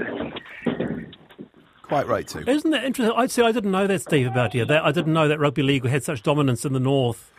Quite 1.83 2.07
right, 2.07 2.27
too. 2.27 2.43
Isn't 2.45 2.71
that 2.71 2.83
interesting? 2.83 3.15
I'd 3.17 3.31
say 3.31 3.43
I 3.43 3.51
didn't 3.51 3.71
know 3.71 3.87
that, 3.87 4.01
Steve, 4.01 4.27
about 4.27 4.53
you. 4.53 4.65
That 4.65 4.83
I 4.85 4.91
didn't 4.91 5.13
know 5.13 5.27
that 5.27 5.39
rugby 5.39 5.63
league 5.63 5.85
had 5.85 6.03
such 6.03 6.21
dominance 6.21 6.65
in 6.65 6.73
the 6.73 6.79
north. 6.81 7.31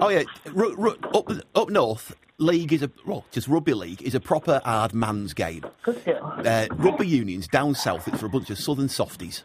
Oh 0.00 0.08
yeah, 0.08 0.24
r- 0.56 0.66
r- 0.78 0.96
up 1.14 1.30
up 1.54 1.70
north, 1.70 2.14
league 2.38 2.72
is 2.72 2.82
a 2.82 2.90
well, 3.06 3.24
just 3.30 3.46
rugby 3.48 3.74
league 3.74 4.02
is 4.02 4.14
a 4.16 4.20
proper 4.20 4.60
hard 4.64 4.94
man's 4.94 5.32
game. 5.32 5.64
Uh, 5.86 6.66
rugby 6.76 7.06
unions 7.06 7.46
down 7.48 7.74
south, 7.74 8.06
it's 8.08 8.18
for 8.20 8.26
a 8.26 8.28
bunch 8.28 8.50
of 8.50 8.58
southern 8.58 8.88
softies. 8.88 9.44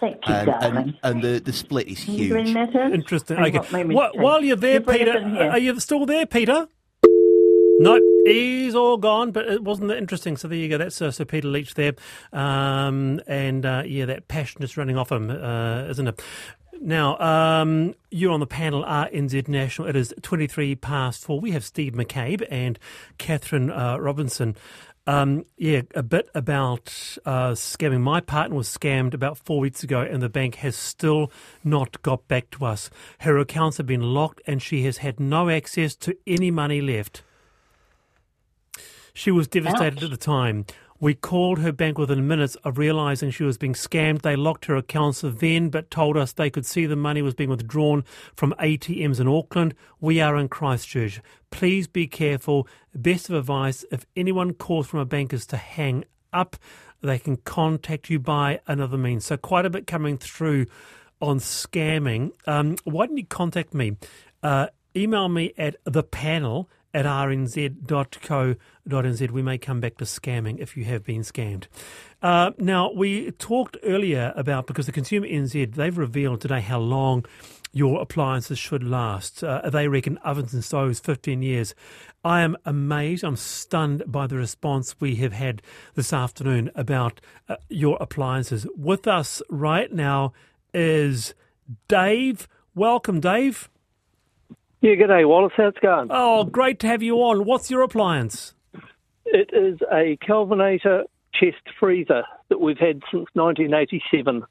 Thank 0.00 0.16
you, 0.26 0.34
and, 0.34 0.46
darling. 0.46 0.76
and, 0.76 0.98
and 1.02 1.22
the, 1.22 1.38
the 1.40 1.52
split 1.52 1.86
is 1.88 2.04
Can 2.04 2.14
you 2.14 2.28
bring 2.30 2.46
huge. 2.46 2.74
Interesting. 2.74 3.38
Okay. 3.38 3.58
what 3.58 3.72
made 3.72 3.86
me 3.86 3.94
Wh- 3.94 4.10
think? 4.10 4.22
while 4.22 4.42
you're 4.42 4.56
there, 4.56 4.74
You 4.74 4.80
bring 4.80 5.00
it 5.02 5.06
Peter, 5.14 5.50
are 5.50 5.58
you 5.58 5.78
still 5.80 6.04
there, 6.04 6.26
Peter? 6.26 6.68
No, 7.84 8.00
he's 8.24 8.74
all 8.74 8.96
gone, 8.96 9.30
but 9.30 9.46
it 9.46 9.62
wasn't 9.62 9.88
that 9.88 9.98
interesting. 9.98 10.38
So 10.38 10.48
there 10.48 10.56
you 10.56 10.70
go. 10.70 10.78
That's 10.78 11.02
uh, 11.02 11.10
Sir 11.10 11.26
Peter 11.26 11.48
Leitch 11.48 11.74
there. 11.74 11.92
Um, 12.32 13.20
and 13.26 13.66
uh, 13.66 13.82
yeah, 13.84 14.06
that 14.06 14.26
passion 14.28 14.62
is 14.62 14.78
running 14.78 14.96
off 14.96 15.12
him, 15.12 15.30
uh, 15.30 15.84
isn't 15.84 16.08
it? 16.08 16.22
Now, 16.80 17.18
um, 17.18 17.94
you're 18.10 18.32
on 18.32 18.40
the 18.40 18.46
panel 18.46 18.84
RNZ 18.84 19.48
National. 19.48 19.86
It 19.86 19.96
is 19.96 20.14
23 20.22 20.76
past 20.76 21.24
four. 21.24 21.40
We 21.40 21.50
have 21.50 21.62
Steve 21.62 21.92
McCabe 21.92 22.46
and 22.50 22.78
Catherine 23.18 23.70
uh, 23.70 23.98
Robinson. 23.98 24.56
Um, 25.06 25.44
yeah, 25.58 25.82
a 25.94 26.02
bit 26.02 26.30
about 26.34 27.18
uh, 27.26 27.50
scamming. 27.50 28.00
My 28.00 28.20
partner 28.20 28.56
was 28.56 28.68
scammed 28.68 29.12
about 29.12 29.36
four 29.36 29.60
weeks 29.60 29.82
ago, 29.82 30.00
and 30.00 30.22
the 30.22 30.30
bank 30.30 30.54
has 30.56 30.74
still 30.74 31.30
not 31.62 32.00
got 32.00 32.26
back 32.28 32.50
to 32.52 32.64
us. 32.64 32.88
Her 33.18 33.36
accounts 33.36 33.76
have 33.76 33.86
been 33.86 34.14
locked, 34.14 34.40
and 34.46 34.62
she 34.62 34.84
has 34.84 34.98
had 34.98 35.20
no 35.20 35.50
access 35.50 35.94
to 35.96 36.16
any 36.26 36.50
money 36.50 36.80
left. 36.80 37.22
She 39.14 39.30
was 39.30 39.46
devastated 39.46 39.98
Ouch. 39.98 40.02
at 40.04 40.10
the 40.10 40.16
time. 40.16 40.66
We 40.98 41.14
called 41.14 41.58
her 41.60 41.70
bank 41.70 41.98
within 41.98 42.26
minutes 42.26 42.56
of 42.64 42.78
realizing 42.78 43.30
she 43.30 43.44
was 43.44 43.58
being 43.58 43.74
scammed. 43.74 44.22
They 44.22 44.36
locked 44.36 44.64
her 44.66 44.76
accounts 44.76 45.22
then, 45.24 45.68
but 45.68 45.90
told 45.90 46.16
us 46.16 46.32
they 46.32 46.50
could 46.50 46.66
see 46.66 46.86
the 46.86 46.96
money 46.96 47.22
was 47.22 47.34
being 47.34 47.50
withdrawn 47.50 48.04
from 48.34 48.54
ATMs 48.58 49.20
in 49.20 49.28
Auckland. 49.28 49.74
We 50.00 50.20
are 50.20 50.36
in 50.36 50.48
Christchurch. 50.48 51.20
Please 51.50 51.86
be 51.86 52.06
careful. 52.06 52.66
Best 52.94 53.28
of 53.28 53.36
advice 53.36 53.84
if 53.92 54.04
anyone 54.16 54.54
calls 54.54 54.86
from 54.88 55.00
a 55.00 55.04
bank 55.04 55.32
is 55.32 55.46
to 55.46 55.56
hang 55.56 56.04
up. 56.32 56.56
They 57.00 57.18
can 57.18 57.36
contact 57.36 58.10
you 58.10 58.18
by 58.18 58.60
another 58.66 58.96
means. 58.96 59.26
So, 59.26 59.36
quite 59.36 59.66
a 59.66 59.70
bit 59.70 59.86
coming 59.86 60.16
through 60.16 60.66
on 61.20 61.38
scamming. 61.38 62.32
Um, 62.46 62.76
why 62.84 63.06
don't 63.06 63.16
you 63.16 63.26
contact 63.26 63.74
me? 63.74 63.96
Uh, 64.42 64.68
email 64.96 65.28
me 65.28 65.52
at 65.58 65.76
the 65.84 66.02
panel 66.02 66.68
at 66.94 67.04
rnz.co.nz. 67.04 68.60
We 69.30 69.42
may 69.42 69.58
come 69.58 69.80
back 69.80 69.96
to 69.98 70.04
scamming 70.04 70.58
if 70.60 70.76
you 70.76 70.84
have 70.84 71.04
been 71.04 71.22
scammed. 71.22 71.64
Uh, 72.22 72.52
now, 72.56 72.92
we 72.92 73.32
talked 73.32 73.76
earlier 73.82 74.32
about, 74.36 74.66
because 74.66 74.86
the 74.86 74.92
Consumer 74.92 75.26
NZ, 75.26 75.74
they've 75.74 75.98
revealed 75.98 76.40
today 76.40 76.60
how 76.60 76.78
long 76.78 77.26
your 77.72 78.00
appliances 78.00 78.58
should 78.58 78.84
last. 78.84 79.42
Uh, 79.42 79.68
they 79.68 79.88
reckon 79.88 80.16
ovens 80.18 80.54
and 80.54 80.64
stoves 80.64 81.00
15 81.00 81.42
years. 81.42 81.74
I 82.24 82.40
am 82.40 82.56
amazed, 82.64 83.24
I'm 83.24 83.36
stunned 83.36 84.04
by 84.06 84.26
the 84.26 84.36
response 84.36 84.94
we 85.00 85.16
have 85.16 85.32
had 85.32 85.60
this 85.94 86.12
afternoon 86.12 86.70
about 86.74 87.20
uh, 87.48 87.56
your 87.68 87.98
appliances. 88.00 88.66
With 88.76 89.06
us 89.06 89.42
right 89.50 89.92
now 89.92 90.32
is 90.72 91.34
Dave. 91.88 92.48
Welcome, 92.74 93.20
Dave. 93.20 93.68
Yeah, 94.84 94.94
good 94.96 95.06
day, 95.06 95.24
Wallace. 95.24 95.54
How's 95.56 95.72
it 95.74 95.80
going? 95.80 96.08
Oh, 96.10 96.44
great 96.44 96.78
to 96.80 96.86
have 96.88 97.02
you 97.02 97.16
on. 97.22 97.46
What's 97.46 97.70
your 97.70 97.80
appliance? 97.80 98.52
It 99.24 99.48
is 99.50 99.78
a 99.90 100.18
Kelvinator 100.22 101.04
chest 101.32 101.62
freezer 101.80 102.24
that 102.50 102.60
we've 102.60 102.76
had 102.76 103.00
since 103.10 103.24
1987. 103.32 104.44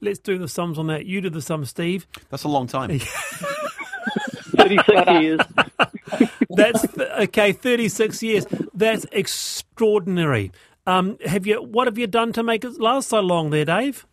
Let's 0.00 0.20
do 0.20 0.38
the 0.38 0.46
sums 0.46 0.78
on 0.78 0.86
that. 0.86 1.06
You 1.06 1.20
do 1.20 1.28
the 1.28 1.42
sum, 1.42 1.64
Steve. 1.64 2.06
That's 2.30 2.44
a 2.44 2.48
long 2.48 2.68
time. 2.68 2.96
36 3.00 5.10
years. 5.22 5.40
That's 6.50 6.98
okay. 6.98 7.50
Thirty-six 7.50 8.22
years. 8.22 8.46
That's 8.74 9.06
extraordinary. 9.10 10.52
Um, 10.86 11.18
have 11.26 11.48
you? 11.48 11.60
What 11.60 11.88
have 11.88 11.98
you 11.98 12.06
done 12.06 12.32
to 12.34 12.44
make 12.44 12.64
it 12.64 12.80
last 12.80 13.08
so 13.08 13.18
long, 13.18 13.50
there, 13.50 13.64
Dave? 13.64 14.06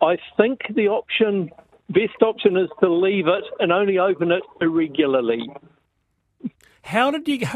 I 0.00 0.18
think 0.36 0.60
the 0.70 0.86
option, 0.88 1.50
best 1.88 2.22
option, 2.22 2.56
is 2.56 2.68
to 2.80 2.88
leave 2.88 3.26
it 3.26 3.44
and 3.60 3.72
only 3.72 3.98
open 3.98 4.32
it 4.32 4.42
irregularly. 4.60 5.48
How 6.82 7.10
did 7.10 7.26
you 7.26 7.46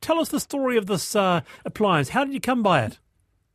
tell 0.00 0.18
us 0.18 0.30
the 0.30 0.40
story 0.40 0.78
of 0.78 0.86
this 0.86 1.14
uh, 1.14 1.42
appliance? 1.64 2.10
How 2.10 2.24
did 2.24 2.32
you 2.32 2.40
come 2.40 2.62
by 2.62 2.84
it? 2.84 2.98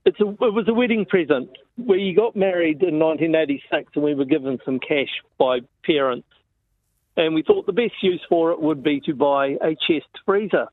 It's 0.06 0.20
a, 0.20 0.28
it 0.28 0.54
was 0.54 0.68
a 0.68 0.74
wedding 0.74 1.06
present. 1.06 1.50
We 1.78 2.14
got 2.14 2.36
married 2.36 2.84
in 2.84 3.00
1986 3.00 3.92
and 3.96 4.04
we 4.04 4.14
were 4.14 4.26
given 4.26 4.60
some 4.66 4.80
cash 4.80 5.10
by 5.40 5.60
parents. 5.86 6.28
And 7.16 7.34
we 7.34 7.42
thought 7.42 7.66
the 7.66 7.74
best 7.74 7.94
use 8.02 8.22
for 8.28 8.52
it 8.52 8.62
would 8.62 8.84
be 8.84 9.00
to 9.02 9.14
buy 9.14 9.58
a 9.62 9.76
chest 9.88 10.08
freezer. 10.26 10.68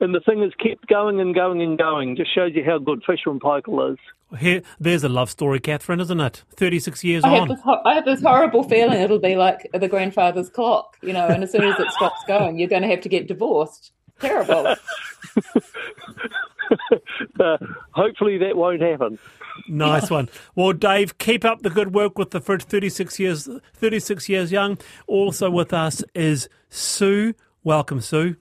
And 0.00 0.14
the 0.14 0.20
thing 0.20 0.42
has 0.42 0.52
kept 0.54 0.86
going 0.86 1.20
and 1.20 1.34
going 1.34 1.60
and 1.60 1.76
going. 1.76 2.16
Just 2.16 2.32
shows 2.34 2.52
you 2.54 2.62
how 2.64 2.78
good 2.78 3.02
Fisher 3.04 3.30
and 3.30 3.40
Paykel 3.40 3.92
is. 3.92 3.98
Here, 4.38 4.62
there's 4.78 5.02
a 5.02 5.08
love 5.08 5.30
story, 5.30 5.58
Catherine, 5.58 6.00
isn't 6.00 6.20
it? 6.20 6.44
Thirty-six 6.54 7.02
years 7.02 7.24
I 7.24 7.30
have, 7.30 7.42
on. 7.42 7.48
this, 7.48 7.60
I 7.84 7.94
have 7.94 8.04
this 8.04 8.20
horrible 8.20 8.62
feeling 8.62 9.00
it'll 9.00 9.18
be 9.18 9.36
like 9.36 9.68
the 9.72 9.88
grandfather's 9.88 10.50
clock, 10.50 10.96
you 11.02 11.14
know, 11.14 11.26
and 11.26 11.42
as 11.42 11.50
soon 11.50 11.64
as 11.64 11.80
it 11.80 11.90
stops 11.92 12.22
going, 12.28 12.58
you're 12.58 12.68
going 12.68 12.82
to 12.82 12.88
have 12.88 13.00
to 13.00 13.08
get 13.08 13.26
divorced. 13.26 13.92
Terrible. 14.20 14.76
Uh, 17.40 17.56
hopefully 17.92 18.36
that 18.38 18.56
won't 18.56 18.82
happen. 18.82 19.18
Nice 19.68 20.10
one. 20.10 20.28
Well, 20.54 20.72
Dave, 20.72 21.18
keep 21.18 21.44
up 21.44 21.62
the 21.62 21.70
good 21.70 21.94
work 21.94 22.18
with 22.18 22.30
the 22.30 22.40
first 22.40 22.68
36 22.68 23.18
years, 23.18 23.48
36 23.74 24.28
years 24.28 24.52
young. 24.52 24.78
Also 25.06 25.50
with 25.50 25.72
us 25.72 26.02
is 26.14 26.48
Sue. 26.68 27.34
Welcome, 27.62 28.00
Sue. 28.00 28.36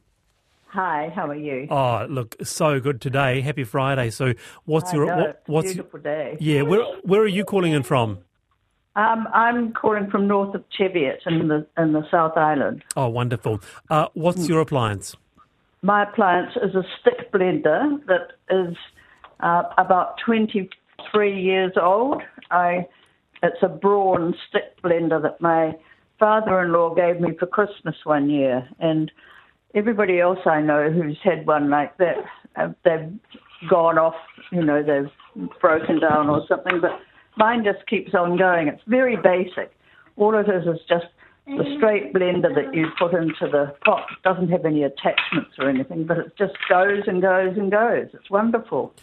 Hi, 0.69 1.11
how 1.15 1.27
are 1.27 1.35
you? 1.35 1.67
Oh, 1.69 2.05
look, 2.09 2.35
so 2.43 2.79
good 2.79 2.99
today. 2.99 3.41
Happy 3.41 3.63
Friday. 3.63 4.09
So, 4.09 4.33
what's 4.65 4.91
I 4.91 4.95
your 4.95 5.05
know, 5.05 5.17
what, 5.17 5.43
what's 5.45 5.73
beautiful 5.73 5.99
day. 5.99 6.37
yeah? 6.39 6.61
Where 6.63 6.83
where 7.03 7.21
are 7.21 7.27
you 7.27 7.45
calling 7.45 7.71
in 7.71 7.83
from? 7.83 8.19
Um, 8.95 9.27
I'm 9.33 9.73
calling 9.73 10.09
from 10.09 10.27
north 10.27 10.55
of 10.55 10.63
Cheviot 10.77 11.21
in 11.25 11.47
the 11.47 11.65
in 11.77 11.93
the 11.93 12.01
South 12.11 12.35
Island. 12.35 12.83
Oh, 12.95 13.07
wonderful. 13.07 13.61
Uh, 13.89 14.07
what's 14.13 14.49
your 14.49 14.59
appliance? 14.59 15.15
My 15.83 16.03
appliance 16.03 16.51
is 16.57 16.75
a 16.75 16.83
stick 16.99 17.31
blender 17.31 18.03
that 18.07 18.31
is 18.49 18.75
uh, 19.39 19.63
about 19.77 20.15
23 20.25 21.41
years 21.41 21.73
old. 21.79 22.23
I, 22.49 22.87
it's 23.43 23.61
a 23.61 23.69
Braun 23.69 24.35
stick 24.49 24.81
blender 24.83 25.21
that 25.21 25.39
my 25.39 25.77
father-in-law 26.19 26.95
gave 26.95 27.21
me 27.21 27.37
for 27.37 27.45
Christmas 27.45 27.95
one 28.03 28.29
year, 28.29 28.67
and 28.79 29.11
everybody 29.73 30.19
else 30.19 30.39
I 30.45 30.61
know 30.61 30.89
who's 30.91 31.17
had 31.23 31.45
one 31.45 31.69
like 31.69 31.97
that, 31.97 32.17
uh, 32.55 32.69
they've 32.83 33.11
gone 33.69 33.97
off, 33.97 34.15
you 34.51 34.63
know, 34.63 34.83
they've 34.83 35.49
broken 35.59 35.99
down 35.99 36.29
or 36.29 36.45
something, 36.47 36.79
but 36.81 36.99
mine 37.37 37.63
just 37.63 37.85
keeps 37.87 38.13
on 38.13 38.37
going. 38.37 38.67
It's 38.67 38.83
very 38.87 39.15
basic. 39.15 39.71
All 40.15 40.35
it 40.35 40.49
is 40.49 40.67
is 40.67 40.79
just 40.87 41.05
the 41.45 41.63
straight 41.77 42.13
blender 42.13 42.53
that 42.53 42.73
you 42.73 42.87
put 42.99 43.13
into 43.13 43.47
the 43.49 43.73
pot. 43.85 44.05
It 44.11 44.21
doesn't 44.23 44.49
have 44.49 44.65
any 44.65 44.83
attachments 44.83 45.51
or 45.57 45.69
anything, 45.69 46.05
but 46.05 46.17
it 46.17 46.37
just 46.37 46.55
goes 46.67 47.03
and 47.07 47.21
goes 47.21 47.55
and 47.57 47.71
goes. 47.71 48.07
It's 48.13 48.29
wonderful. 48.29 48.93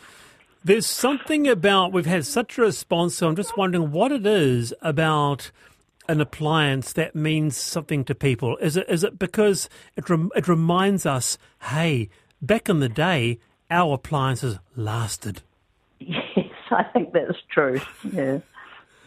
There's 0.62 0.87
something 0.87 1.46
about 1.46 1.92
we've 1.92 2.07
had 2.07 2.27
such 2.27 2.59
a 2.59 2.62
response, 2.62 3.16
so 3.16 3.29
I'm 3.29 3.37
just 3.37 3.57
wondering 3.57 3.92
what 3.92 4.12
it 4.12 4.27
is 4.27 4.74
about 4.83 5.50
an 6.08 6.20
appliance 6.20 6.92
that 6.92 7.14
means 7.14 7.56
something 7.56 8.04
to 8.04 8.14
people. 8.14 8.56
Is 8.58 8.76
it 8.76 8.88
is 8.88 9.04
it 9.04 9.18
because 9.18 9.68
it 9.96 10.08
rem, 10.08 10.30
it 10.34 10.48
reminds 10.48 11.06
us, 11.06 11.38
hey, 11.70 12.08
back 12.40 12.68
in 12.68 12.80
the 12.80 12.88
day, 12.88 13.38
our 13.70 13.94
appliances 13.94 14.58
lasted. 14.76 15.42
Yes, 15.98 16.22
I 16.70 16.84
think 16.84 17.12
that's 17.12 17.38
true. 17.50 17.80
Yeah. 18.12 18.40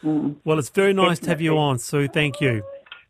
Mm. 0.04 0.36
Well, 0.44 0.60
it's 0.60 0.70
very 0.70 0.94
nice 0.94 1.20
to 1.20 1.30
have 1.30 1.42
you 1.42 1.58
on, 1.58 1.80
Sue. 1.80 2.08
Thank 2.08 2.40
you. 2.40 2.64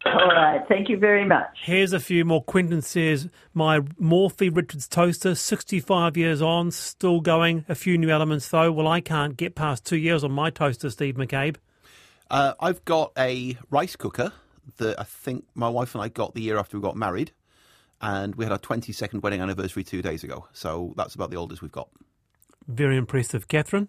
All 0.06 0.28
right. 0.28 0.62
Thank 0.70 0.90
you 0.90 0.98
very 0.98 1.26
much. 1.26 1.50
Here's 1.64 1.92
a 1.92 2.00
few 2.00 2.24
more. 2.24 2.44
Quentin 2.44 2.82
says, 2.82 3.30
My 3.54 3.82
Morphy 4.00 4.50
Richards 4.50 4.88
toaster, 4.88 5.36
65 5.36 6.16
years 6.16 6.42
on, 6.42 6.72
still 6.72 7.20
going. 7.20 7.66
A 7.68 7.76
few 7.76 7.98
new 7.98 8.10
elements, 8.10 8.48
though. 8.48 8.72
Well, 8.72 8.88
I 8.88 9.02
can't 9.02 9.36
get 9.36 9.56
past 9.56 9.86
two 9.86 9.98
years 9.98 10.24
on 10.24 10.32
my 10.32 10.50
toaster, 10.50 10.90
Steve 10.90 11.16
McCabe. 11.16 11.58
Uh, 12.30 12.54
I've 12.60 12.84
got 12.86 13.12
a 13.18 13.58
rice 13.70 13.96
cooker 13.96 14.34
that 14.78 15.00
I 15.00 15.04
think 15.04 15.46
my 15.56 15.70
wife 15.70 15.96
and 15.96 16.04
I 16.04 16.10
got 16.10 16.34
the 16.34 16.42
year 16.42 16.58
after 16.58 16.78
we 16.78 16.84
got 16.84 16.96
married, 16.96 17.32
and 18.02 18.36
we 18.36 18.46
had 18.46 18.52
our 18.52 18.60
22nd 18.60 19.22
wedding 19.22 19.42
anniversary 19.42 19.84
two 19.84 20.02
days 20.02 20.24
ago. 20.24 20.48
So 20.54 20.94
that's 20.98 21.16
about 21.16 21.32
the 21.32 21.38
oldest 21.38 21.62
we've 21.62 21.72
got. 21.72 21.90
Very 22.68 22.98
impressive. 22.98 23.48
Catherine? 23.48 23.88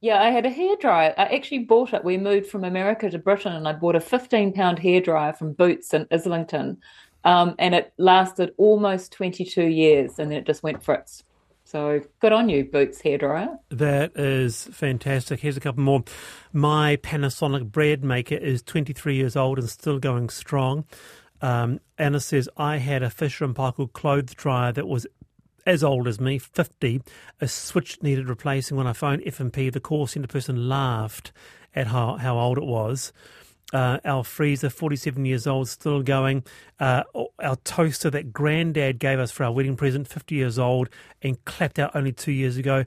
Yeah, 0.00 0.22
I 0.22 0.30
had 0.30 0.46
a 0.46 0.50
hairdryer. 0.50 1.14
I 1.16 1.34
actually 1.34 1.60
bought 1.60 1.94
it. 1.94 2.04
We 2.04 2.18
moved 2.18 2.46
from 2.46 2.64
America 2.64 3.10
to 3.10 3.18
Britain, 3.18 3.52
and 3.52 3.68
I 3.68 3.72
bought 3.72 3.96
a 3.96 4.00
15 4.00 4.52
pound 4.52 4.78
hairdryer 4.78 5.36
from 5.36 5.52
Boots 5.52 5.94
in 5.94 6.06
Islington. 6.10 6.78
Um, 7.24 7.54
and 7.58 7.74
it 7.74 7.92
lasted 7.96 8.52
almost 8.58 9.12
22 9.12 9.64
years, 9.64 10.18
and 10.18 10.30
then 10.30 10.38
it 10.38 10.46
just 10.46 10.62
went 10.62 10.82
fritz. 10.82 11.24
So 11.74 12.02
good 12.20 12.30
on 12.30 12.48
you, 12.48 12.64
Boots 12.66 13.02
hairdryer. 13.02 13.58
That 13.70 14.12
is 14.14 14.68
fantastic. 14.70 15.40
Here's 15.40 15.56
a 15.56 15.60
couple 15.60 15.82
more. 15.82 16.04
My 16.52 16.98
Panasonic 16.98 17.72
bread 17.72 18.04
maker 18.04 18.36
is 18.36 18.62
23 18.62 19.16
years 19.16 19.34
old 19.34 19.58
and 19.58 19.68
still 19.68 19.98
going 19.98 20.28
strong. 20.28 20.84
Um, 21.42 21.80
Anna 21.98 22.20
says, 22.20 22.48
I 22.56 22.76
had 22.76 23.02
a 23.02 23.10
Fisher 23.10 23.44
and 23.44 23.56
Paykel 23.56 23.92
clothes 23.92 24.34
dryer 24.34 24.70
that 24.70 24.86
was 24.86 25.04
as 25.66 25.82
old 25.82 26.06
as 26.06 26.20
me, 26.20 26.38
50, 26.38 27.02
a 27.40 27.48
switch 27.48 28.00
needed 28.04 28.28
replacing. 28.28 28.76
When 28.76 28.86
I 28.86 28.92
phoned 28.92 29.24
F&P, 29.26 29.68
the 29.70 29.80
call 29.80 30.06
centre 30.06 30.28
person 30.28 30.68
laughed 30.68 31.32
at 31.74 31.88
how, 31.88 32.18
how 32.18 32.38
old 32.38 32.56
it 32.56 32.64
was. 32.64 33.12
Uh, 33.74 33.98
our 34.04 34.22
freezer, 34.22 34.70
47 34.70 35.24
years 35.24 35.48
old, 35.48 35.68
still 35.68 36.00
going. 36.00 36.44
Uh, 36.78 37.02
our 37.42 37.56
toaster 37.64 38.08
that 38.08 38.32
granddad 38.32 39.00
gave 39.00 39.18
us 39.18 39.32
for 39.32 39.42
our 39.42 39.50
wedding 39.50 39.74
present, 39.74 40.06
50 40.06 40.36
years 40.36 40.60
old, 40.60 40.88
and 41.22 41.44
clapped 41.44 41.80
out 41.80 41.90
only 41.96 42.12
two 42.12 42.30
years 42.30 42.56
ago. 42.56 42.84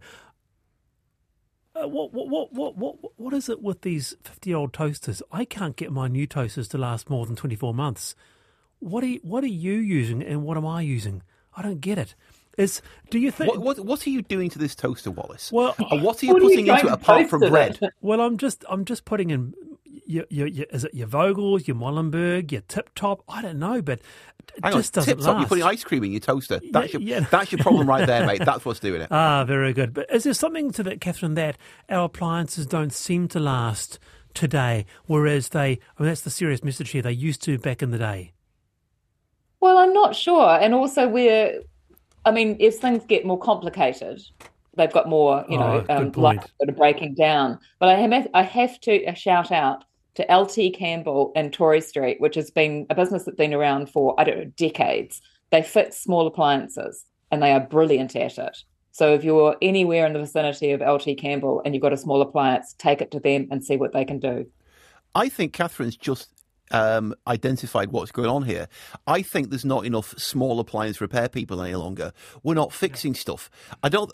Uh, 1.76 1.90
what, 1.90 2.14
what, 2.14 2.30
what, 2.30 2.54
what, 2.54 2.78
what, 2.78 2.96
what 3.18 3.34
is 3.34 3.50
it 3.50 3.62
with 3.62 3.82
these 3.82 4.16
50 4.24 4.50
year 4.50 4.58
old 4.58 4.72
toasters? 4.72 5.22
I 5.30 5.44
can't 5.44 5.76
get 5.76 5.92
my 5.92 6.08
new 6.08 6.26
toasters 6.26 6.70
to 6.70 6.78
last 6.78 7.10
more 7.10 7.26
than 7.26 7.36
24 7.36 7.74
months. 7.74 8.16
What 8.80 9.04
are 9.04 9.08
you, 9.08 9.20
what 9.24 9.44
are 9.44 9.48
you 9.48 9.74
using 9.74 10.24
and 10.24 10.44
what 10.44 10.56
am 10.56 10.66
I 10.66 10.82
using? 10.82 11.22
I 11.54 11.64
don't 11.64 11.82
get 11.82 11.98
it. 11.98 12.16
Is 12.58 12.82
do 13.12 13.20
you 13.20 13.30
think 13.30 13.52
What, 13.52 13.78
what, 13.78 13.86
what 13.86 14.08
are 14.08 14.10
you 14.10 14.22
doing 14.22 14.50
to 14.52 14.58
this 14.58 14.74
toaster, 14.74 15.12
Wallace? 15.12 15.52
Well- 15.52 15.76
and 15.92 16.02
what 16.02 16.24
are 16.24 16.26
you 16.26 16.34
What 16.34 16.42
are 16.42 16.46
you 16.46 16.50
putting 16.50 16.68
into 16.68 16.88
it 16.88 16.94
apart 16.94 17.30
from 17.30 17.42
bread? 17.42 17.78
it? 17.82 17.94
Well, 18.02 18.22
I'm 18.22 18.38
just 18.38 18.64
I'm 18.70 18.86
just 18.86 19.06
putting 19.06 19.30
in 19.30 19.54
your, 20.08 20.26
your, 20.30 20.48
your 20.48 20.66
is 20.72 20.84
it 20.86 20.94
your 20.94 21.08
Vogels, 21.08 21.68
your 21.68 21.76
Molenberg, 21.76 22.52
your 22.52 22.62
Tip 22.62 22.94
Top? 22.96 23.24
I 23.28 23.42
don't 23.42 23.60
know, 23.60 23.82
but 23.82 24.00
it 24.56 24.64
Hang 24.64 24.74
just 24.74 24.98
on, 24.98 25.02
doesn't 25.02 25.18
tip 25.18 25.26
top, 25.26 25.34
last. 25.36 25.40
you're 25.42 25.48
putting 25.50 25.64
ice 25.64 25.84
cream 25.84 26.04
in 26.04 26.12
your 26.12 26.20
toaster. 26.22 26.60
That's 26.72 26.94
your 26.94 27.02
yeah. 27.02 27.20
that's 27.30 27.52
your 27.52 27.60
problem 27.60 27.88
right 27.88 28.06
there, 28.08 28.26
mate. 28.26 28.42
That's 28.46 28.64
what's 28.66 28.80
doing 28.80 29.02
it. 29.02 29.10
Ah, 29.12 29.44
very 29.44 29.74
good. 29.74 29.94
But 29.94 30.12
is 30.12 30.24
there 30.24 30.34
something 30.34 30.72
to 30.72 30.84
that, 30.84 31.02
Catherine, 31.02 31.34
that 31.36 31.58
our 31.90 32.06
appliances 32.06 32.66
don't 32.66 32.94
seem 32.94 33.28
to 33.30 33.40
last 33.40 34.00
today, 34.34 34.86
whereas 35.06 35.50
they? 35.50 35.80
I 35.98 36.02
mean, 36.04 36.08
that's 36.10 36.22
the 36.22 36.30
serious 36.30 36.64
message 36.64 36.92
here. 36.92 37.02
They 37.02 37.12
used 37.12 37.42
to 37.44 37.58
back 37.58 37.82
in 37.84 37.92
the 37.92 37.98
day. 37.98 38.32
Well, 39.60 39.78
I'm 39.78 39.94
not 39.94 40.16
sure. 40.16 40.58
And 40.62 40.74
also, 40.74 41.08
we're, 41.08 41.62
I 42.26 42.32
mean, 42.32 42.58
if 42.60 42.76
things 42.76 43.04
get 43.08 43.26
more 43.26 43.40
complicated, 43.40 44.22
they've 44.76 44.92
got 44.94 45.10
more, 45.10 45.44
you 45.50 45.58
know, 45.58 45.78
Oh, 45.78 45.82
good 45.82 45.90
um, 45.90 46.12
point. 46.12 46.18
likelihood 46.18 46.70
of 46.70 46.76
breaking 46.78 47.16
down. 47.16 47.60
But 47.80 47.90
I 47.90 47.96
have, 47.96 48.28
I 48.34 48.44
have 48.44 48.80
to 48.82 49.06
uh, 49.06 49.14
shout 49.14 49.52
out 49.52 49.84
to 50.18 50.36
LT 50.36 50.74
Campbell 50.74 51.32
in 51.36 51.52
Tory 51.52 51.80
Street, 51.80 52.20
which 52.20 52.34
has 52.36 52.50
been 52.50 52.88
a 52.90 52.96
business 52.96 53.24
that's 53.24 53.38
been 53.38 53.54
around 53.54 53.90
for, 53.90 54.20
I 54.20 54.24
don't 54.24 54.38
know, 54.38 54.52
decades. 54.58 55.22
They 55.52 55.62
fix 55.62 55.98
small 55.98 56.26
appliances 56.26 57.06
and 57.32 57.42
they 57.42 57.52
are 57.52 57.60
brilliant 57.60 58.16
at 58.16 58.40
it. 58.40 58.58
So 58.92 59.14
if 59.14 59.24
you're 59.24 59.56
anywhere 59.62 60.08
in 60.08 60.14
the 60.14 60.20
vicinity 60.20 60.72
of 60.72 60.82
LT 60.82 61.20
Campbell 61.20 61.62
and 61.64 61.76
you've 61.76 61.84
got 61.84 61.94
a 61.94 61.98
small 61.98 62.24
appliance, 62.24 62.74
take 62.80 63.00
it 63.00 63.12
to 63.12 63.20
them 63.20 63.48
and 63.52 63.64
see 63.64 63.78
what 63.78 63.94
they 63.94 64.06
can 64.06 64.18
do. 64.18 64.48
I 65.14 65.30
think 65.30 65.54
Catherine's 65.54 65.96
just 65.96 66.30
um, 66.72 67.14
identified 67.28 67.92
what's 67.92 68.12
going 68.12 68.30
on 68.30 68.42
here. 68.42 68.68
I 69.06 69.22
think 69.22 69.52
there's 69.52 69.66
not 69.66 69.86
enough 69.86 70.16
small 70.18 70.60
appliance 70.60 71.00
repair 71.00 71.30
people 71.30 71.62
any 71.62 71.76
longer. 71.76 72.12
We're 72.42 72.56
not 72.56 72.74
fixing 72.74 73.14
stuff. 73.14 73.52
I 73.84 73.90
don't. 73.90 74.12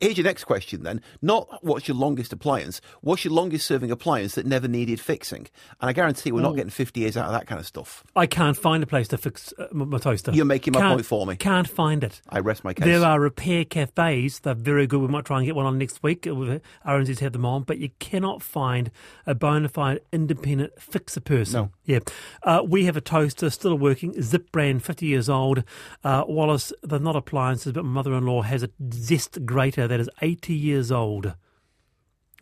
Here's 0.00 0.16
your 0.16 0.24
next 0.24 0.44
question 0.44 0.82
then. 0.82 1.02
Not 1.20 1.62
what's 1.62 1.86
your 1.86 1.96
longest 1.96 2.32
appliance, 2.32 2.80
what's 3.02 3.24
your 3.24 3.34
longest 3.34 3.66
serving 3.66 3.90
appliance 3.90 4.34
that 4.34 4.46
never 4.46 4.66
needed 4.66 4.98
fixing? 4.98 5.46
And 5.80 5.90
I 5.90 5.92
guarantee 5.92 6.32
we're 6.32 6.40
not 6.40 6.56
getting 6.56 6.70
50 6.70 7.00
years 7.00 7.16
out 7.18 7.26
of 7.26 7.32
that 7.32 7.46
kind 7.46 7.58
of 7.60 7.66
stuff. 7.66 8.02
I 8.16 8.26
can't 8.26 8.56
find 8.56 8.82
a 8.82 8.86
place 8.86 9.08
to 9.08 9.18
fix 9.18 9.52
uh, 9.58 9.66
my 9.72 9.98
toaster. 9.98 10.32
You're 10.32 10.46
making 10.46 10.72
my 10.72 10.80
Can't- 10.80 10.94
point 10.94 11.06
for 11.06 11.26
me. 11.26 11.36
Can't 11.36 11.68
find 11.68 12.02
it. 12.02 12.22
I 12.30 12.38
rest 12.40 12.64
my 12.64 12.72
case. 12.72 12.86
There 12.86 13.04
are 13.04 13.20
repair 13.20 13.64
cafes. 13.66 14.40
They're 14.40 14.54
very 14.54 14.86
good. 14.86 15.00
We 15.02 15.08
might 15.08 15.26
try 15.26 15.36
and 15.36 15.46
get 15.46 15.54
one 15.54 15.66
on 15.66 15.76
next 15.76 16.02
week. 16.02 16.22
RNZ's 16.22 17.20
have 17.20 17.32
them 17.32 17.44
on, 17.44 17.64
but 17.64 17.78
you 17.78 17.90
cannot 17.98 18.42
find 18.42 18.90
a 19.26 19.34
bona 19.34 19.68
fide 19.68 20.00
independent 20.12 20.80
fixer 20.80 21.20
person. 21.20 21.54
No. 21.62 21.70
Yeah. 21.84 21.98
Uh, 22.42 22.62
we 22.66 22.86
have 22.86 22.96
a 22.96 23.00
toaster 23.02 23.50
still 23.50 23.76
working, 23.76 24.20
Zip 24.22 24.50
brand, 24.50 24.82
50 24.82 25.04
years 25.06 25.28
old. 25.28 25.62
Uh, 26.02 26.24
Wallace, 26.26 26.72
they're 26.82 26.98
not 26.98 27.16
appliances, 27.16 27.72
but 27.72 27.84
my 27.84 27.90
mother 27.90 28.14
in 28.14 28.24
law 28.24 28.42
has 28.42 28.62
a 28.62 28.70
Zest 28.92 29.44
grater 29.44 29.88
that 29.90 30.00
is 30.00 30.08
80 30.22 30.54
years 30.54 30.90
old. 30.90 31.34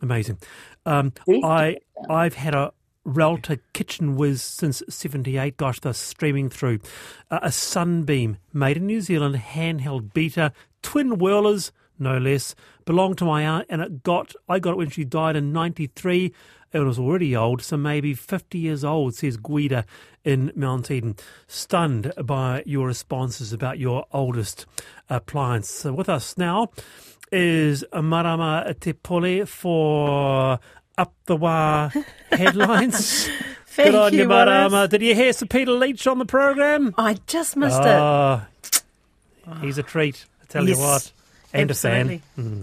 Amazing. 0.01 0.39
Um, 0.85 1.13
I, 1.43 1.77
I've 2.09 2.35
had 2.35 2.55
a 2.55 2.71
Relta 3.05 3.59
Kitchen 3.73 4.15
Whiz 4.15 4.41
since 4.41 4.83
78. 4.87 5.57
Gosh, 5.57 5.79
they're 5.79 5.93
streaming 5.93 6.49
through. 6.49 6.79
Uh, 7.29 7.39
a 7.41 7.51
Sunbeam, 7.51 8.37
made 8.53 8.77
in 8.77 8.85
New 8.85 9.01
Zealand, 9.01 9.35
handheld 9.35 10.13
beater, 10.13 10.51
twin 10.81 11.17
whirlers, 11.17 11.71
no 11.97 12.17
less, 12.17 12.55
belonged 12.85 13.17
to 13.17 13.25
my 13.25 13.45
aunt, 13.45 13.65
and 13.69 13.81
it 13.81 14.03
got, 14.03 14.33
I 14.47 14.59
got 14.59 14.71
it 14.71 14.77
when 14.77 14.89
she 14.89 15.03
died 15.03 15.35
in 15.35 15.51
93. 15.51 16.33
It 16.71 16.79
was 16.79 16.99
already 16.99 17.35
old, 17.35 17.63
so 17.63 17.77
maybe 17.77 18.13
50 18.13 18.59
years 18.59 18.83
old, 18.83 19.15
says 19.15 19.37
Guida 19.37 19.85
in 20.23 20.51
Mount 20.55 20.91
Eden. 20.91 21.15
Stunned 21.47 22.13
by 22.23 22.63
your 22.65 22.87
responses 22.87 23.51
about 23.51 23.79
your 23.79 24.05
oldest 24.11 24.65
appliance. 25.09 25.69
So 25.69 25.93
with 25.93 26.09
us 26.09 26.37
now 26.37 26.69
is 27.31 27.83
Marama 27.93 28.73
Tepole 28.79 29.45
for 29.47 30.59
Up 30.97 31.13
the 31.25 31.35
Wah 31.35 31.89
headlines. 32.31 33.27
Thank 33.67 33.91
Good 33.91 33.95
on 33.95 34.13
you, 34.13 34.27
Marama. 34.27 34.87
Did 34.87 35.01
you 35.01 35.15
hear 35.15 35.31
Sir 35.31 35.45
Peter 35.45 35.71
Leitch 35.71 36.05
on 36.07 36.19
the 36.19 36.25
program? 36.25 36.93
I 36.97 37.17
just 37.27 37.55
missed 37.55 37.79
it. 37.79 37.85
Oh, 37.85 38.41
he's 39.61 39.77
a 39.77 39.83
treat. 39.83 40.25
I 40.41 40.45
tell 40.47 40.67
Yes, 40.67 40.77
you 40.77 40.83
what. 40.83 41.11
And 41.53 41.71
a 41.71 41.73
fan. 41.73 42.21